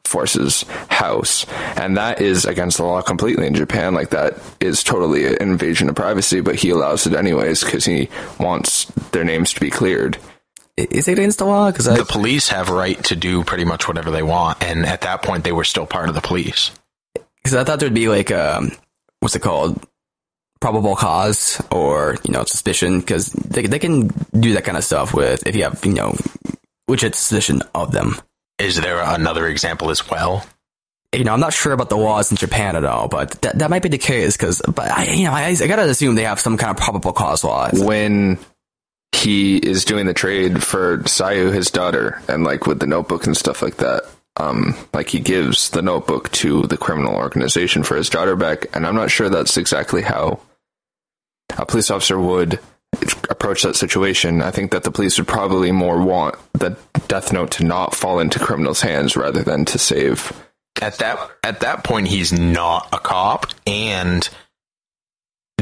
force's 0.04 0.62
house 0.88 1.44
and 1.76 1.96
that 1.96 2.20
is 2.20 2.44
against 2.44 2.76
the 2.76 2.84
law 2.84 3.02
completely 3.02 3.46
in 3.48 3.54
Japan 3.54 3.94
like 3.94 4.10
that 4.10 4.38
is 4.60 4.84
totally 4.84 5.26
an 5.26 5.36
invasion 5.40 5.88
of 5.88 5.96
privacy 5.96 6.40
but 6.40 6.54
he 6.54 6.70
allows 6.70 7.04
it 7.04 7.14
anyways 7.14 7.64
because 7.64 7.84
he 7.84 8.08
wants 8.38 8.84
their 9.10 9.24
names 9.24 9.52
to 9.54 9.60
be 9.60 9.70
cleared 9.70 10.18
Is 10.76 11.08
it 11.08 11.18
against 11.18 11.38
the 11.38 11.46
law? 11.46 11.70
Because 11.70 11.86
The 11.86 12.04
police 12.04 12.48
have 12.48 12.70
right 12.70 13.02
to 13.10 13.16
do 13.16 13.42
pretty 13.44 13.66
much 13.66 13.86
whatever 13.88 14.10
they 14.10 14.22
want, 14.22 14.62
and 14.62 14.86
at 14.86 15.02
that 15.02 15.20
point, 15.20 15.44
they 15.44 15.52
were 15.52 15.64
still 15.64 15.84
part 15.84 16.08
of 16.08 16.14
the 16.14 16.22
police. 16.22 16.70
Because 17.42 17.54
I 17.54 17.64
thought 17.64 17.80
there'd 17.80 17.94
be 17.94 18.08
like 18.08 18.30
um, 18.30 18.72
what's 19.20 19.36
it 19.36 19.42
called, 19.42 19.84
probable 20.60 20.96
cause 20.96 21.62
or 21.70 22.16
you 22.24 22.32
know 22.32 22.44
suspicion. 22.44 23.00
Because 23.00 23.32
they 23.32 23.66
they 23.66 23.78
can 23.78 24.08
do 24.38 24.54
that 24.54 24.64
kind 24.64 24.76
of 24.76 24.84
stuff 24.84 25.14
with 25.14 25.46
if 25.46 25.56
you 25.56 25.64
have 25.64 25.84
you 25.84 25.94
know 25.94 26.16
legit 26.88 27.14
suspicion 27.14 27.62
of 27.74 27.92
them. 27.92 28.16
Is 28.58 28.76
there 28.76 29.00
another 29.00 29.46
example 29.46 29.90
as 29.90 30.08
well? 30.10 30.44
You 31.12 31.24
know, 31.24 31.32
I'm 31.32 31.40
not 31.40 31.52
sure 31.52 31.72
about 31.72 31.88
the 31.88 31.96
laws 31.96 32.30
in 32.30 32.36
Japan 32.36 32.76
at 32.76 32.84
all, 32.84 33.08
but 33.08 33.32
that 33.42 33.58
that 33.58 33.70
might 33.70 33.82
be 33.82 33.88
the 33.88 33.98
case. 33.98 34.36
Because, 34.36 34.62
but 34.66 34.90
I, 34.90 35.04
you 35.12 35.24
know, 35.24 35.32
I, 35.32 35.48
I 35.48 35.66
gotta 35.66 35.88
assume 35.88 36.14
they 36.14 36.24
have 36.24 36.38
some 36.38 36.56
kind 36.56 36.70
of 36.70 36.76
probable 36.76 37.12
cause 37.12 37.42
law. 37.42 37.68
when 37.72 38.38
he 39.12 39.56
is 39.56 39.84
doing 39.84 40.06
the 40.06 40.14
trade 40.14 40.62
for 40.62 40.98
Sayu, 40.98 41.52
his 41.52 41.70
daughter, 41.70 42.22
and 42.28 42.44
like 42.44 42.66
with 42.66 42.80
the 42.80 42.86
notebook 42.86 43.26
and 43.26 43.36
stuff 43.36 43.60
like 43.60 43.78
that. 43.78 44.02
Um, 44.36 44.76
like 44.94 45.08
he 45.08 45.18
gives 45.18 45.70
the 45.70 45.82
notebook 45.82 46.30
to 46.32 46.62
the 46.62 46.78
criminal 46.78 47.14
organization 47.14 47.82
for 47.82 47.96
his 47.96 48.08
daughter 48.08 48.36
back, 48.36 48.66
and 48.74 48.86
I'm 48.86 48.94
not 48.94 49.10
sure 49.10 49.28
that's 49.28 49.56
exactly 49.56 50.02
how 50.02 50.40
a 51.58 51.66
police 51.66 51.90
officer 51.90 52.18
would 52.18 52.60
approach 53.28 53.62
that 53.62 53.76
situation. 53.76 54.40
I 54.40 54.50
think 54.50 54.70
that 54.70 54.84
the 54.84 54.90
police 54.90 55.18
would 55.18 55.28
probably 55.28 55.72
more 55.72 56.00
want 56.00 56.36
the 56.54 56.76
death 57.08 57.32
note 57.32 57.50
to 57.52 57.64
not 57.64 57.94
fall 57.94 58.20
into 58.20 58.38
criminals' 58.38 58.80
hands 58.80 59.16
rather 59.16 59.42
than 59.42 59.64
to 59.66 59.78
save. 59.78 60.32
at 60.80 60.98
that 60.98 61.18
at 61.42 61.60
that 61.60 61.84
point 61.84 62.06
he's 62.08 62.32
not 62.32 62.88
a 62.92 62.98
cop 62.98 63.46
and 63.66 64.28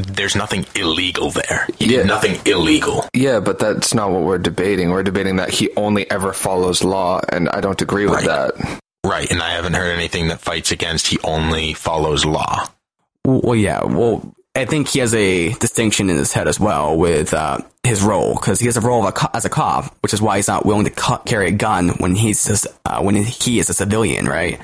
there's 0.06 0.36
nothing 0.36 0.66
illegal 0.74 1.30
there 1.30 1.66
he 1.78 1.86
Yeah. 1.86 1.98
did 1.98 2.06
nothing 2.06 2.38
illegal 2.46 3.06
Yeah, 3.14 3.40
but 3.40 3.58
that's 3.58 3.94
not 3.94 4.10
what 4.10 4.22
we're 4.22 4.38
debating. 4.38 4.90
We're 4.90 5.02
debating 5.02 5.36
that 5.36 5.50
he 5.50 5.70
only 5.76 6.10
ever 6.10 6.32
follows 6.32 6.82
law, 6.84 7.20
and 7.28 7.48
I 7.48 7.60
don't 7.60 7.80
agree 7.82 8.06
with 8.06 8.24
Right. 8.26 8.52
that. 8.54 8.80
right 9.06 9.30
and 9.30 9.40
i 9.42 9.50
haven't 9.50 9.74
heard 9.74 9.94
anything 9.96 10.26
that 10.28 10.40
fights 10.40 10.72
against 10.72 11.06
he 11.06 11.18
only 11.22 11.72
follows 11.72 12.24
law 12.24 12.66
Well, 13.24 13.54
yeah. 13.54 13.84
Well, 13.84 14.34
I 14.56 14.64
think 14.64 14.88
he 14.88 14.98
has 15.00 15.14
a 15.14 15.52
distinction 15.54 16.10
in 16.10 16.16
his 16.16 16.32
head 16.32 16.48
as 16.48 16.58
well 16.58 16.96
with 16.96 17.32
uh, 17.32 17.58
his 17.84 18.02
role 18.02 18.34
because 18.34 18.58
he 18.58 18.66
has 18.66 18.76
a 18.76 18.80
role 18.80 19.02
of 19.02 19.08
a 19.08 19.12
co- 19.12 19.30
as 19.34 19.44
a 19.44 19.48
cop, 19.48 19.94
which 20.00 20.12
is 20.14 20.20
why 20.20 20.36
he's 20.36 20.48
not 20.48 20.66
willing 20.66 20.84
to 20.84 20.90
co- 20.90 21.18
carry 21.18 21.46
a 21.48 21.52
gun 21.52 21.90
when 21.98 22.14
he's 22.16 22.44
just, 22.44 22.66
uh, 22.86 23.00
when 23.00 23.14
he 23.14 23.60
is 23.60 23.68
a 23.70 23.74
civilian, 23.74 24.26
right? 24.26 24.58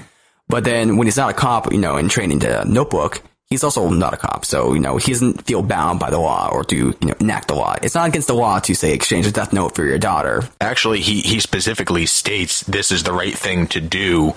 But 0.49 0.65
then 0.65 0.97
when 0.97 1.07
he's 1.07 1.17
not 1.17 1.31
a 1.31 1.35
cop, 1.35 1.73
you 1.73 1.79
know, 1.79 1.97
and 1.97 2.11
training 2.11 2.41
to 2.41 2.65
notebook, 2.67 3.23
he's 3.51 3.63
also 3.65 3.89
not 3.91 4.15
a 4.15 4.17
cop. 4.17 4.45
So 4.45 4.75
you 4.75 4.81
know, 4.81 4.97
he 4.97 5.13
doesn't 5.13 5.47
feel 5.47 5.63
bound 5.63 6.01
by 6.01 6.11
the 6.11 6.19
law 6.19 6.49
or 6.53 6.65
to 6.65 6.77
you 6.77 6.97
know 7.03 7.15
enact 7.21 7.49
the 7.49 7.55
law. 7.55 7.75
It's 7.83 7.95
not 7.95 8.09
against 8.09 8.29
the 8.29 8.35
law 8.35 8.59
to 8.61 8.75
say 8.75 8.93
exchange 8.93 9.27
a 9.27 9.33
death 9.33 9.53
note 9.53 9.75
for 9.75 9.85
your 9.85 9.99
daughter. 9.99 10.43
actually 10.61 11.01
he 11.01 11.21
he 11.21 11.41
specifically 11.41 12.07
states 12.07 12.61
this 12.63 12.91
is 12.91 13.03
the 13.03 13.13
right 13.13 13.35
thing 13.37 13.67
to 13.69 13.81
do 13.81 14.35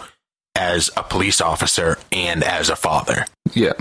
as 0.56 0.90
a 0.98 1.04
police 1.04 1.40
officer 1.42 1.98
and 2.12 2.44
as 2.44 2.70
a 2.70 2.76
father 2.76 3.26
Yeah. 3.54 3.74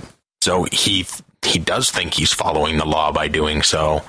so 0.43 0.65
he 0.65 1.07
he 1.43 1.59
does 1.59 1.91
think 1.91 2.12
he's 2.15 2.33
following 2.35 2.77
the 2.77 2.85
law 2.85 3.12
by 3.12 3.29
doing 3.29 3.62
so 3.62 4.03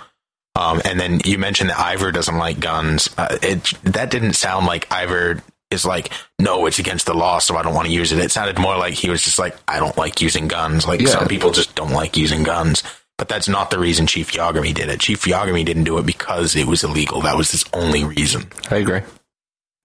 um, 0.55 0.81
and 0.83 0.99
then 0.99 1.19
you 1.23 1.37
mentioned 1.37 1.69
that 1.69 1.79
Ivor 1.79 2.11
doesn't 2.11 2.35
like 2.37 2.59
guns. 2.59 3.09
Uh, 3.15 3.37
it 3.43 3.73
that 3.83 4.09
didn't 4.09 4.33
sound 4.33 4.65
like 4.65 4.91
Ivor 4.91 5.43
is 5.71 5.85
like, 5.85 6.11
no, 6.39 6.65
it's 6.65 6.79
against 6.79 7.05
the 7.05 7.13
law, 7.13 7.39
so 7.39 7.57
I 7.57 7.63
don't 7.63 7.73
want 7.73 7.87
to 7.87 7.93
use 7.93 8.11
it. 8.11 8.19
It 8.19 8.31
sounded 8.31 8.57
more 8.59 8.77
like 8.77 8.93
he 8.93 9.09
was 9.09 9.23
just 9.23 9.37
like, 9.39 9.55
I 9.67 9.79
don't 9.79 9.97
like 9.97 10.21
using 10.21 10.47
guns. 10.47 10.87
Like 10.87 11.01
Yeah. 11.01 11.07
some 11.09 11.27
people 11.27 11.51
just 11.51 11.75
don't 11.75 11.91
like 11.91 12.15
using 12.17 12.43
guns. 12.43 12.83
But 13.17 13.27
that's 13.29 13.49
not 13.49 13.71
the 13.71 13.79
reason 13.79 14.05
Chief 14.05 14.31
Yagami 14.31 14.73
did 14.75 14.89
it. 14.89 14.99
Chief 14.99 15.19
Yagami 15.23 15.65
didn't 15.65 15.85
do 15.85 15.97
it 15.97 16.05
because 16.05 16.55
it 16.55 16.67
was 16.67 16.83
illegal. 16.83 17.21
That 17.21 17.35
was 17.35 17.49
his 17.51 17.65
only 17.73 18.03
reason. 18.03 18.45
I 18.69 18.75
agree. 18.75 19.01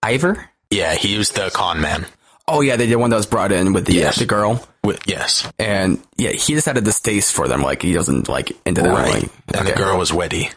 Ivor? 0.02 0.48
Yeah, 0.70 0.94
he 0.94 1.16
was 1.16 1.30
the 1.30 1.50
con 1.50 1.80
man. 1.80 2.06
Oh 2.46 2.60
yeah, 2.60 2.76
the, 2.76 2.86
the 2.86 2.96
one 2.96 3.08
that 3.10 3.16
was 3.16 3.26
brought 3.26 3.50
in 3.52 3.72
with 3.72 3.86
the 3.86 3.94
Yes. 3.94 4.18
uh, 4.18 4.20
the 4.20 4.26
girl. 4.26 4.68
With, 4.84 5.00
yes, 5.06 5.50
And 5.58 6.02
yeah, 6.16 6.30
he 6.32 6.54
just 6.54 6.66
had 6.66 6.76
a 6.76 6.80
distaste 6.80 7.32
for 7.32 7.46
them. 7.48 7.62
Like 7.62 7.80
he 7.82 7.92
doesn't 7.92 8.28
like 8.28 8.52
into 8.66 8.82
them. 8.82 8.92
right. 8.92 9.22
Like, 9.22 9.30
And 9.54 9.66
the 9.68 9.72
girl 9.72 9.96
was 9.96 10.12
Wedy. 10.12 10.50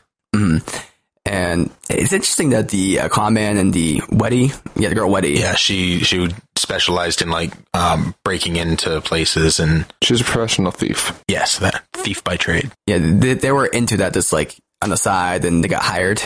And 1.28 1.72
it's 1.90 2.14
interesting 2.14 2.52
that 2.52 2.70
the 2.70 3.00
uh, 3.00 3.10
con 3.10 3.34
man 3.34 3.58
and 3.58 3.74
the 3.74 4.02
Wedy, 4.12 4.52
yeah, 4.76 4.90
the 4.90 4.96
girl 4.96 5.10
Wedy, 5.10 5.40
Yeah, 5.40 5.56
she 5.56 6.00
she 6.00 6.30
specialized 6.56 7.22
in 7.24 7.30
like 7.32 7.52
um, 7.74 8.14
breaking 8.24 8.58
into 8.58 9.02
places 9.02 9.60
and 9.60 9.86
She's 10.04 10.22
a 10.22 10.24
professional 10.24 10.72
thief. 10.72 11.20
yes, 11.28 11.58
that 11.60 11.84
thief 11.94 12.24
by 12.24 12.38
trade. 12.38 12.72
yeah, 12.86 13.00
they, 13.00 13.34
they 13.34 13.52
were 13.52 13.66
into 13.66 13.98
that 13.98 14.14
just 14.14 14.32
like 14.32 14.56
on 14.84 14.90
the 14.90 14.98
side, 14.98 15.46
and 15.46 15.64
they 15.64 15.68
got 15.68 15.82
hired, 15.82 16.22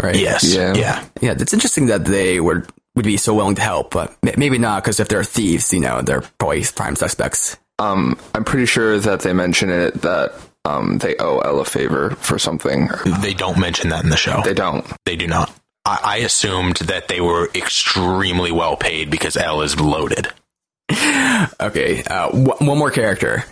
right? 0.00 0.14
Yes, 0.14 0.44
Yeah. 0.54 0.74
yeah. 0.74 1.04
yeah. 1.20 1.32
It's 1.32 1.52
interesting 1.52 1.86
that 1.86 2.04
they 2.04 2.38
were 2.38 2.64
would 2.94 3.04
be 3.06 3.16
so 3.16 3.34
willing 3.34 3.54
to 3.56 3.62
help, 3.62 3.90
but 3.90 4.14
maybe 4.36 4.58
not 4.58 4.84
because 4.84 5.00
if 5.00 5.08
they're 5.08 5.24
thieves, 5.24 5.72
you 5.72 5.80
know, 5.80 6.00
they're 6.02 6.20
probably 6.38 6.62
prime 6.76 6.94
suspects. 6.94 7.56
Um, 7.78 8.18
I'm 8.34 8.44
pretty 8.44 8.66
sure 8.66 8.98
that 9.00 9.20
they 9.20 9.32
mention 9.32 9.70
it 9.70 9.94
that 10.02 10.34
um, 10.64 10.98
they 10.98 11.16
owe 11.16 11.38
L 11.38 11.60
a 11.60 11.64
favor 11.64 12.10
for 12.16 12.38
something. 12.38 12.88
They 13.20 13.34
don't 13.34 13.58
mention 13.58 13.90
that 13.90 14.04
in 14.04 14.10
the 14.10 14.16
show. 14.16 14.40
They 14.44 14.54
don't. 14.54 14.86
They 15.04 15.16
do 15.16 15.26
not. 15.26 15.52
I, 15.84 15.98
I 16.02 16.16
assumed 16.18 16.76
that 16.76 17.08
they 17.08 17.20
were 17.20 17.48
extremely 17.54 18.52
well 18.52 18.76
paid 18.76 19.10
because 19.10 19.36
L 19.36 19.62
is 19.62 19.78
loaded. 19.80 20.28
Okay, 21.60 22.04
uh, 22.04 22.28
w- 22.30 22.54
one 22.68 22.78
more 22.78 22.90
character. 22.92 23.44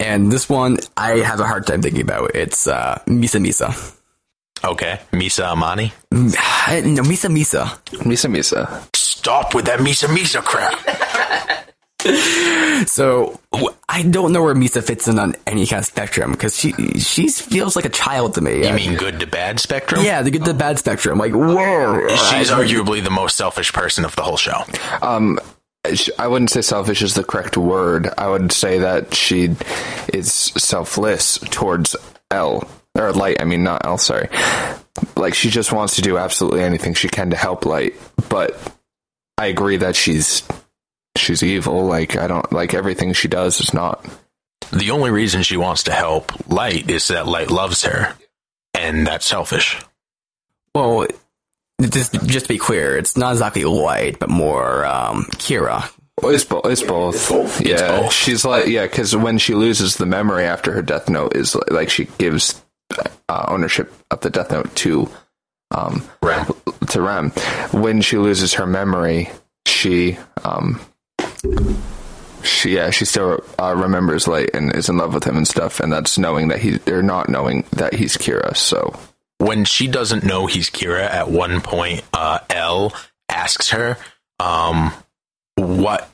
And 0.00 0.32
this 0.32 0.48
one 0.48 0.78
I 0.96 1.18
have 1.18 1.38
a 1.38 1.44
hard 1.46 1.66
time 1.68 1.80
thinking 1.82 2.00
about. 2.00 2.34
It's 2.34 2.66
uh, 2.66 3.00
Misa 3.06 3.40
Misa. 3.40 3.96
Okay, 4.64 4.98
Misa 5.12 5.52
Amane. 5.54 5.92
No, 6.10 7.02
Misa 7.02 7.30
Misa. 7.30 7.66
Misa 8.02 8.28
Misa. 8.30 8.96
Stop 8.96 9.54
with 9.54 9.66
that 9.66 9.78
Misa 9.80 10.08
Misa 10.08 10.42
crap. 10.42 10.74
So 12.86 13.38
I 13.88 14.02
don't 14.02 14.32
know 14.32 14.42
where 14.42 14.54
Misa 14.54 14.82
fits 14.82 15.06
in 15.08 15.18
on 15.18 15.34
any 15.46 15.66
kind 15.66 15.80
of 15.80 15.86
spectrum 15.86 16.32
because 16.32 16.56
she 16.58 16.72
she 16.98 17.28
feels 17.28 17.76
like 17.76 17.84
a 17.84 17.88
child 17.90 18.34
to 18.34 18.40
me. 18.40 18.66
You 18.66 18.74
mean 18.74 18.96
good 18.96 19.20
to 19.20 19.26
bad 19.26 19.60
spectrum? 19.60 20.04
yeah, 20.04 20.22
the 20.22 20.30
good 20.30 20.44
to 20.46 20.54
bad 20.54 20.78
spectrum. 20.78 21.18
Like 21.18 21.32
whoa, 21.32 22.08
She's 22.08 22.50
I- 22.50 22.64
arguably 22.64 23.02
the 23.02 23.10
most 23.10 23.36
selfish 23.36 23.72
person 23.72 24.04
of 24.04 24.16
the 24.16 24.22
whole 24.22 24.36
show. 24.36 24.62
Um, 25.00 25.38
I 26.18 26.28
wouldn't 26.28 26.50
say 26.50 26.62
selfish 26.62 27.02
is 27.02 27.14
the 27.14 27.24
correct 27.24 27.56
word. 27.56 28.08
I 28.16 28.28
would 28.28 28.52
say 28.52 28.78
that 28.78 29.14
she 29.14 29.54
is 30.12 30.32
selfless 30.32 31.38
towards 31.50 31.96
L 32.30 32.68
or 32.96 33.12
Light. 33.12 33.40
I 33.40 33.44
mean, 33.44 33.64
not 33.64 33.84
L. 33.84 33.98
Sorry. 33.98 34.28
Like 35.16 35.34
she 35.34 35.50
just 35.50 35.72
wants 35.72 35.96
to 35.96 36.02
do 36.02 36.18
absolutely 36.18 36.62
anything 36.62 36.94
she 36.94 37.08
can 37.08 37.30
to 37.30 37.36
help 37.36 37.66
Light. 37.66 37.94
But 38.28 38.56
I 39.38 39.46
agree 39.46 39.76
that 39.78 39.96
she's 39.96 40.42
she's 41.16 41.42
evil. 41.42 41.84
Like 41.86 42.16
I 42.16 42.26
don't 42.26 42.50
like 42.52 42.74
everything 42.74 43.12
she 43.12 43.28
does 43.28 43.60
is 43.60 43.72
not. 43.74 44.04
The 44.72 44.90
only 44.90 45.10
reason 45.10 45.42
she 45.42 45.56
wants 45.56 45.82
to 45.84 45.92
help 45.92 46.48
Light 46.50 46.88
is 46.90 47.08
that 47.08 47.26
Light 47.26 47.50
loves 47.50 47.82
her, 47.84 48.14
and 48.74 49.06
that's 49.06 49.26
selfish. 49.26 49.80
Well, 50.74 51.06
just 51.80 52.12
just 52.26 52.46
to 52.46 52.52
be 52.54 52.58
clear, 52.58 52.96
it's 52.96 53.16
not 53.16 53.32
exactly 53.32 53.64
Light, 53.64 54.18
but 54.18 54.30
more 54.30 54.84
um, 54.86 55.24
Kira. 55.32 55.90
Well, 56.20 56.34
It's 56.34 56.44
both. 56.44 56.66
It's 56.66 56.82
both. 56.82 57.60
Yeah, 57.60 58.02
both. 58.02 58.12
she's 58.12 58.44
like 58.44 58.66
yeah, 58.66 58.86
because 58.86 59.14
when 59.16 59.38
she 59.38 59.54
loses 59.54 59.96
the 59.96 60.06
memory 60.06 60.44
after 60.44 60.72
her 60.72 60.82
death 60.82 61.08
note 61.08 61.34
is 61.36 61.54
like, 61.54 61.70
like 61.70 61.90
she 61.90 62.04
gives 62.18 62.62
uh, 63.28 63.44
ownership 63.48 63.92
of 64.10 64.20
the 64.20 64.30
death 64.30 64.50
note 64.52 64.74
to 64.76 65.10
um 65.70 66.02
Rem. 66.22 66.46
to 66.88 67.02
Rem. 67.02 67.30
When 67.72 68.00
she 68.02 68.18
loses 68.18 68.54
her 68.54 68.66
memory, 68.66 69.30
she 69.66 70.16
um 70.44 70.80
she 72.42 72.74
yeah 72.74 72.90
she 72.90 73.04
still 73.04 73.44
uh, 73.58 73.74
remembers 73.76 74.28
Light 74.28 74.50
and 74.54 74.74
is 74.74 74.88
in 74.88 74.96
love 74.96 75.14
with 75.14 75.24
him 75.24 75.36
and 75.36 75.46
stuff, 75.46 75.80
and 75.80 75.92
that's 75.92 76.18
knowing 76.18 76.48
that 76.48 76.60
he 76.60 76.78
or 76.90 77.02
not 77.02 77.28
knowing 77.28 77.64
that 77.72 77.94
he's 77.94 78.16
Kira. 78.16 78.56
So 78.56 78.98
when 79.38 79.64
she 79.64 79.88
doesn't 79.88 80.24
know 80.24 80.46
he's 80.46 80.70
Kira, 80.70 81.02
at 81.02 81.30
one 81.30 81.60
point, 81.60 82.02
uh, 82.12 82.38
L 82.50 82.92
asks 83.28 83.70
her, 83.70 83.98
um, 84.38 84.92
"What, 85.56 86.08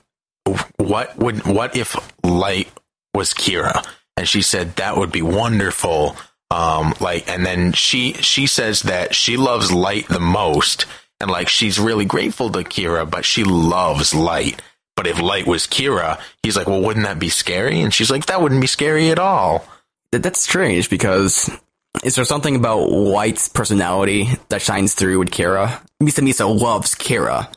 what 0.77 1.17
would, 1.19 1.45
what 1.47 1.77
if 1.77 1.97
Light 2.25 2.69
was 3.15 3.35
Kira?" 3.35 3.87
And 4.17 4.29
she 4.29 4.43
said 4.43 4.77
that 4.77 4.97
would 4.97 5.13
be 5.13 5.23
wonderful. 5.23 6.17
Um, 6.51 6.95
like, 7.01 7.29
and 7.29 7.45
then 7.45 7.73
she 7.73 8.15
she 8.15 8.47
says 8.47 8.83
that 8.83 9.15
she 9.15 9.37
loves 9.37 9.71
Light 9.71 10.09
the 10.09 10.21
most, 10.21 10.87
and 11.21 11.31
like 11.31 11.49
she's 11.49 11.79
really 11.79 12.07
grateful 12.07 12.51
to 12.51 12.61
Kira, 12.61 13.09
but 13.09 13.25
she 13.25 13.45
loves 13.45 14.15
Light. 14.15 14.63
But 14.99 15.07
if 15.07 15.23
Light 15.23 15.47
was 15.47 15.69
Kira, 15.69 16.21
he's 16.43 16.57
like, 16.57 16.67
"Well, 16.67 16.83
wouldn't 16.83 17.07
that 17.07 17.21
be 17.21 17.29
scary?" 17.29 17.81
And 17.83 17.95
she's 17.95 18.11
like, 18.11 18.27
"That 18.27 18.43
wouldn't 18.43 18.61
be 18.61 18.67
scary 18.67 19.11
at 19.11 19.21
all." 19.21 19.65
That's 20.11 20.41
strange 20.41 20.91
because 20.91 21.49
is 22.03 22.17
there 22.17 22.25
something 22.25 22.57
about 22.57 22.91
Light's 22.91 23.49
personality 23.49 24.29
that 24.49 24.61
shines 24.61 24.95
through 24.95 25.21
with 25.21 25.31
Kira? 25.31 25.81
Misa 26.03 26.27
Misa 26.27 26.61
loves 26.61 26.97
Kira. 26.97 27.49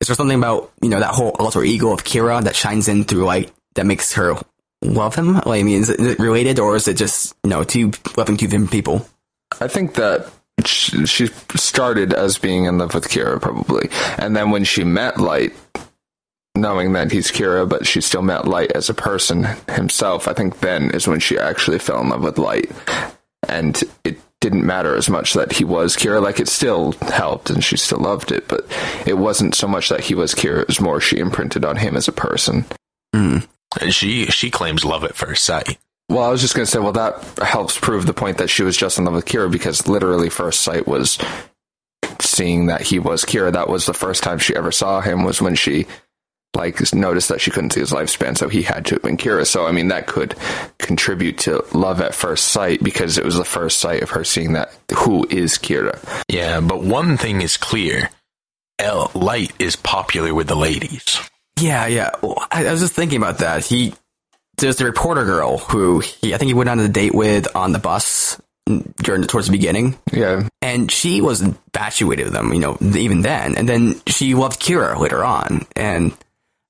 Is 0.00 0.06
there 0.06 0.14
something 0.14 0.38
about 0.38 0.70
you 0.80 0.88
know 0.88 1.00
that 1.00 1.14
whole 1.14 1.34
alter 1.40 1.64
ego 1.64 1.92
of 1.92 2.04
Kira 2.04 2.44
that 2.44 2.54
shines 2.54 2.86
in 2.86 3.02
through 3.02 3.24
Light 3.24 3.50
that 3.74 3.84
makes 3.84 4.12
her 4.12 4.36
love 4.80 5.16
him? 5.16 5.34
Like, 5.34 5.46
I 5.46 5.62
mean, 5.64 5.80
is 5.80 5.90
it 5.90 6.20
related 6.20 6.60
or 6.60 6.76
is 6.76 6.86
it 6.86 6.96
just 6.96 7.34
you 7.42 7.50
know 7.50 7.64
two 7.64 7.90
loving 8.16 8.36
two 8.36 8.46
different 8.46 8.70
people? 8.70 9.04
I 9.60 9.66
think 9.66 9.94
that 9.94 10.30
she, 10.64 11.06
she 11.06 11.26
started 11.56 12.12
as 12.12 12.38
being 12.38 12.66
in 12.66 12.78
love 12.78 12.94
with 12.94 13.08
Kira, 13.08 13.42
probably. 13.42 13.90
And 14.16 14.36
then 14.36 14.52
when 14.52 14.62
she 14.62 14.84
met 14.84 15.18
Light, 15.18 15.54
knowing 16.60 16.92
that 16.92 17.12
he's 17.12 17.30
Kira, 17.30 17.68
but 17.68 17.86
she 17.86 18.00
still 18.00 18.22
met 18.22 18.46
Light 18.46 18.72
as 18.72 18.88
a 18.88 18.94
person 18.94 19.46
himself, 19.70 20.28
I 20.28 20.32
think 20.32 20.60
then 20.60 20.90
is 20.90 21.08
when 21.08 21.20
she 21.20 21.38
actually 21.38 21.78
fell 21.78 22.00
in 22.00 22.08
love 22.10 22.22
with 22.22 22.38
Light. 22.38 22.70
And 23.48 23.82
it 24.04 24.20
didn't 24.40 24.66
matter 24.66 24.94
as 24.94 25.08
much 25.08 25.34
that 25.34 25.52
he 25.52 25.64
was 25.64 25.96
Kira. 25.96 26.22
Like, 26.22 26.40
it 26.40 26.48
still 26.48 26.92
helped 26.92 27.50
and 27.50 27.62
she 27.64 27.76
still 27.76 28.00
loved 28.00 28.30
it, 28.30 28.46
but 28.48 28.66
it 29.06 29.18
wasn't 29.18 29.54
so 29.54 29.66
much 29.66 29.88
that 29.88 30.00
he 30.00 30.14
was 30.14 30.34
Kira, 30.34 30.62
it 30.62 30.68
was 30.68 30.80
more 30.80 31.00
she 31.00 31.18
imprinted 31.18 31.64
on 31.64 31.76
him 31.76 31.96
as 31.96 32.08
a 32.08 32.12
person. 32.12 32.64
And 33.80 33.94
she 33.94 34.26
she 34.26 34.50
claims 34.50 34.84
love 34.84 35.04
at 35.04 35.14
first 35.14 35.44
sight. 35.44 35.78
Well, 36.08 36.24
I 36.24 36.30
was 36.30 36.40
just 36.40 36.54
going 36.54 36.64
to 36.64 36.70
say, 36.70 36.78
well, 36.78 36.92
that 36.92 37.22
helps 37.42 37.78
prove 37.78 38.06
the 38.06 38.14
point 38.14 38.38
that 38.38 38.48
she 38.48 38.62
was 38.62 38.76
just 38.76 38.98
in 38.98 39.04
love 39.04 39.14
with 39.14 39.26
Kira 39.26 39.50
because 39.50 39.88
literally 39.88 40.30
first 40.30 40.62
sight 40.62 40.88
was 40.88 41.18
seeing 42.20 42.66
that 42.66 42.80
he 42.80 42.98
was 42.98 43.24
Kira. 43.24 43.52
That 43.52 43.68
was 43.68 43.84
the 43.84 43.92
first 43.92 44.22
time 44.22 44.38
she 44.38 44.56
ever 44.56 44.72
saw 44.72 45.00
him 45.00 45.24
was 45.24 45.42
when 45.42 45.54
she 45.54 45.86
like 46.54 46.92
noticed 46.94 47.28
that 47.28 47.40
she 47.40 47.50
couldn't 47.50 47.72
see 47.72 47.80
his 47.80 47.92
lifespan, 47.92 48.36
so 48.36 48.48
he 48.48 48.62
had 48.62 48.86
to 48.86 48.96
have 48.96 49.02
been 49.02 49.16
Kira. 49.16 49.46
So 49.46 49.66
I 49.66 49.72
mean, 49.72 49.88
that 49.88 50.06
could 50.06 50.34
contribute 50.78 51.38
to 51.38 51.64
love 51.72 52.00
at 52.00 52.14
first 52.14 52.48
sight 52.48 52.82
because 52.82 53.18
it 53.18 53.24
was 53.24 53.36
the 53.36 53.44
first 53.44 53.78
sight 53.78 54.02
of 54.02 54.10
her 54.10 54.24
seeing 54.24 54.54
that 54.54 54.72
who 54.96 55.26
is 55.28 55.58
Kira. 55.58 55.98
Yeah, 56.28 56.60
but 56.60 56.82
one 56.82 57.16
thing 57.16 57.42
is 57.42 57.56
clear. 57.56 58.10
L 58.78 59.10
Light 59.14 59.52
is 59.58 59.76
popular 59.76 60.34
with 60.34 60.48
the 60.48 60.54
ladies. 60.54 61.20
Yeah, 61.60 61.86
yeah. 61.86 62.10
Well, 62.22 62.46
I, 62.50 62.66
I 62.66 62.72
was 62.72 62.80
just 62.80 62.94
thinking 62.94 63.18
about 63.18 63.38
that. 63.38 63.64
He 63.64 63.94
there's 64.58 64.76
the 64.76 64.84
reporter 64.84 65.24
girl 65.24 65.58
who 65.58 66.00
he 66.00 66.34
I 66.34 66.38
think 66.38 66.48
he 66.48 66.54
went 66.54 66.68
on 66.68 66.80
a 66.80 66.88
date 66.88 67.14
with 67.14 67.54
on 67.56 67.72
the 67.72 67.78
bus 67.78 68.40
during 68.96 69.22
towards 69.22 69.46
the 69.46 69.52
beginning. 69.52 69.98
Yeah, 70.12 70.48
and 70.62 70.90
she 70.90 71.20
was 71.20 71.40
infatuated 71.40 72.26
with 72.26 72.36
him, 72.36 72.52
you 72.52 72.60
know, 72.60 72.76
even 72.80 73.22
then. 73.22 73.56
And 73.56 73.68
then 73.68 74.00
she 74.06 74.34
loved 74.34 74.60
Kira 74.60 74.98
later 74.98 75.24
on. 75.24 75.66
And 75.74 76.16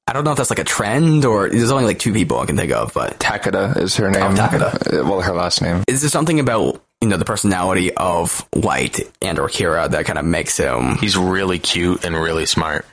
I 0.09 0.13
don't 0.15 0.25
know 0.25 0.31
if 0.31 0.39
that's 0.39 0.49
like 0.51 0.59
a 0.59 0.65
trend 0.65 1.25
or 1.27 1.51
there's 1.51 1.71
only 1.71 1.85
like 1.85 1.99
two 1.99 2.15
people 2.15 2.41
I 2.41 2.47
can 2.47 2.57
think 2.57 2.73
of, 2.73 2.95
but 2.95 3.19
Takada 3.21 3.77
is 3.77 3.95
her 3.97 4.11
name. 4.11 4.35
Takada. 4.35 5.01
Uh, 5.01 5.05
Well, 5.07 5.21
her 5.21 5.35
last 5.35 5.61
name. 5.61 5.85
is 5.87 6.01
there 6.01 6.09
something 6.11 6.41
about, 6.41 6.83
you 7.03 7.09
know, 7.09 7.19
the 7.19 7.27
personality 7.27 7.93
of 7.95 8.47
Light 8.55 9.01
and 9.21 9.39
or 9.39 9.49
Kira 9.49 9.91
that 9.91 10.07
kind 10.07 10.19
of 10.19 10.25
makes 10.25 10.57
him, 10.57 10.97
He's 10.97 11.17
really 11.17 11.59
cute 11.59 12.05
and 12.07 12.17
really 12.17 12.47
smart. 12.47 12.87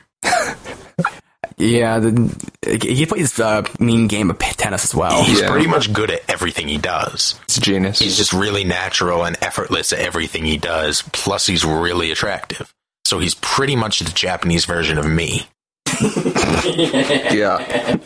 yeah, 1.57 1.99
the, 1.99 2.79
he 2.83 3.05
plays 3.05 3.39
uh, 3.39 3.63
mean 3.79 4.07
game 4.07 4.29
of 4.29 4.37
tennis 4.39 4.83
as 4.83 4.93
well. 4.93 5.23
He's 5.23 5.39
Yeah. 5.41 5.49
pretty 5.51 5.67
much 5.67 5.93
good 5.93 6.11
at 6.11 6.21
everything 6.29 6.67
he 6.67 6.77
does. 6.77 7.39
It's 7.43 7.57
genius. 7.59 7.99
He's 7.99 8.17
just 8.17 8.33
really 8.33 8.65
natural 8.65 9.23
and 9.23 9.37
effortless 9.41 9.93
at 9.93 9.99
everything 9.99 10.43
he 10.43 10.57
does. 10.57 11.01
Plus, 11.13 11.47
he's 11.47 11.63
really 11.63 12.11
attractive. 12.11 12.73
So 13.05 13.19
he's 13.19 13.35
pretty 13.35 13.75
much 13.75 13.99
the 13.99 14.11
Japanese 14.11 14.65
version 14.65 14.97
of 14.97 15.05
me. 15.05 15.47
yeah. 17.33 17.97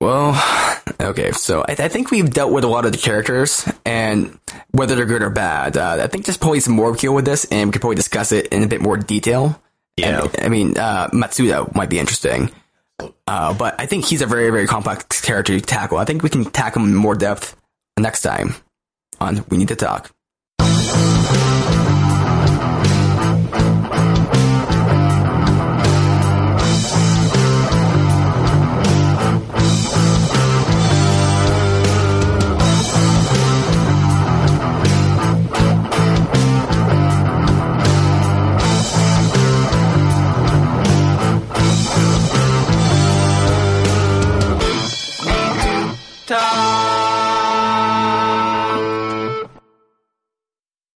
Well, 0.00 0.40
okay, 1.00 1.32
so 1.32 1.62
I, 1.62 1.72
I 1.72 1.88
think 1.88 2.10
we've 2.10 2.30
dealt 2.30 2.52
with 2.52 2.62
a 2.62 2.68
lot 2.68 2.84
of 2.84 2.92
the 2.92 2.98
characters 2.98 3.68
and 3.84 4.38
whether 4.70 4.94
they're 4.94 5.06
good 5.06 5.22
or 5.22 5.30
bad. 5.30 5.76
Uh, 5.76 5.98
I 6.00 6.06
think 6.06 6.24
there's 6.24 6.36
probably 6.36 6.60
some 6.60 6.74
more 6.74 6.92
appeal 6.92 7.14
with 7.14 7.24
this, 7.24 7.46
and 7.46 7.68
we 7.68 7.72
could 7.72 7.80
probably 7.80 7.96
discuss 7.96 8.30
it 8.30 8.46
in 8.48 8.62
a 8.62 8.68
bit 8.68 8.80
more 8.80 8.96
detail. 8.96 9.60
Yeah. 9.96 10.28
I 10.40 10.48
mean, 10.48 10.78
uh, 10.78 11.08
Matsuda 11.08 11.74
might 11.74 11.90
be 11.90 11.98
interesting, 11.98 12.52
uh, 13.26 13.52
but 13.54 13.80
I 13.80 13.86
think 13.86 14.04
he's 14.04 14.22
a 14.22 14.26
very, 14.26 14.50
very 14.50 14.68
complex 14.68 15.20
character 15.20 15.58
to 15.58 15.64
tackle. 15.64 15.98
I 15.98 16.04
think 16.04 16.22
we 16.22 16.28
can 16.30 16.44
tackle 16.44 16.82
him 16.82 16.90
in 16.90 16.94
more 16.94 17.16
depth 17.16 17.56
next 17.98 18.22
time 18.22 18.54
on 19.20 19.44
We 19.48 19.56
Need 19.56 19.68
to 19.68 19.76
Talk. 19.76 20.12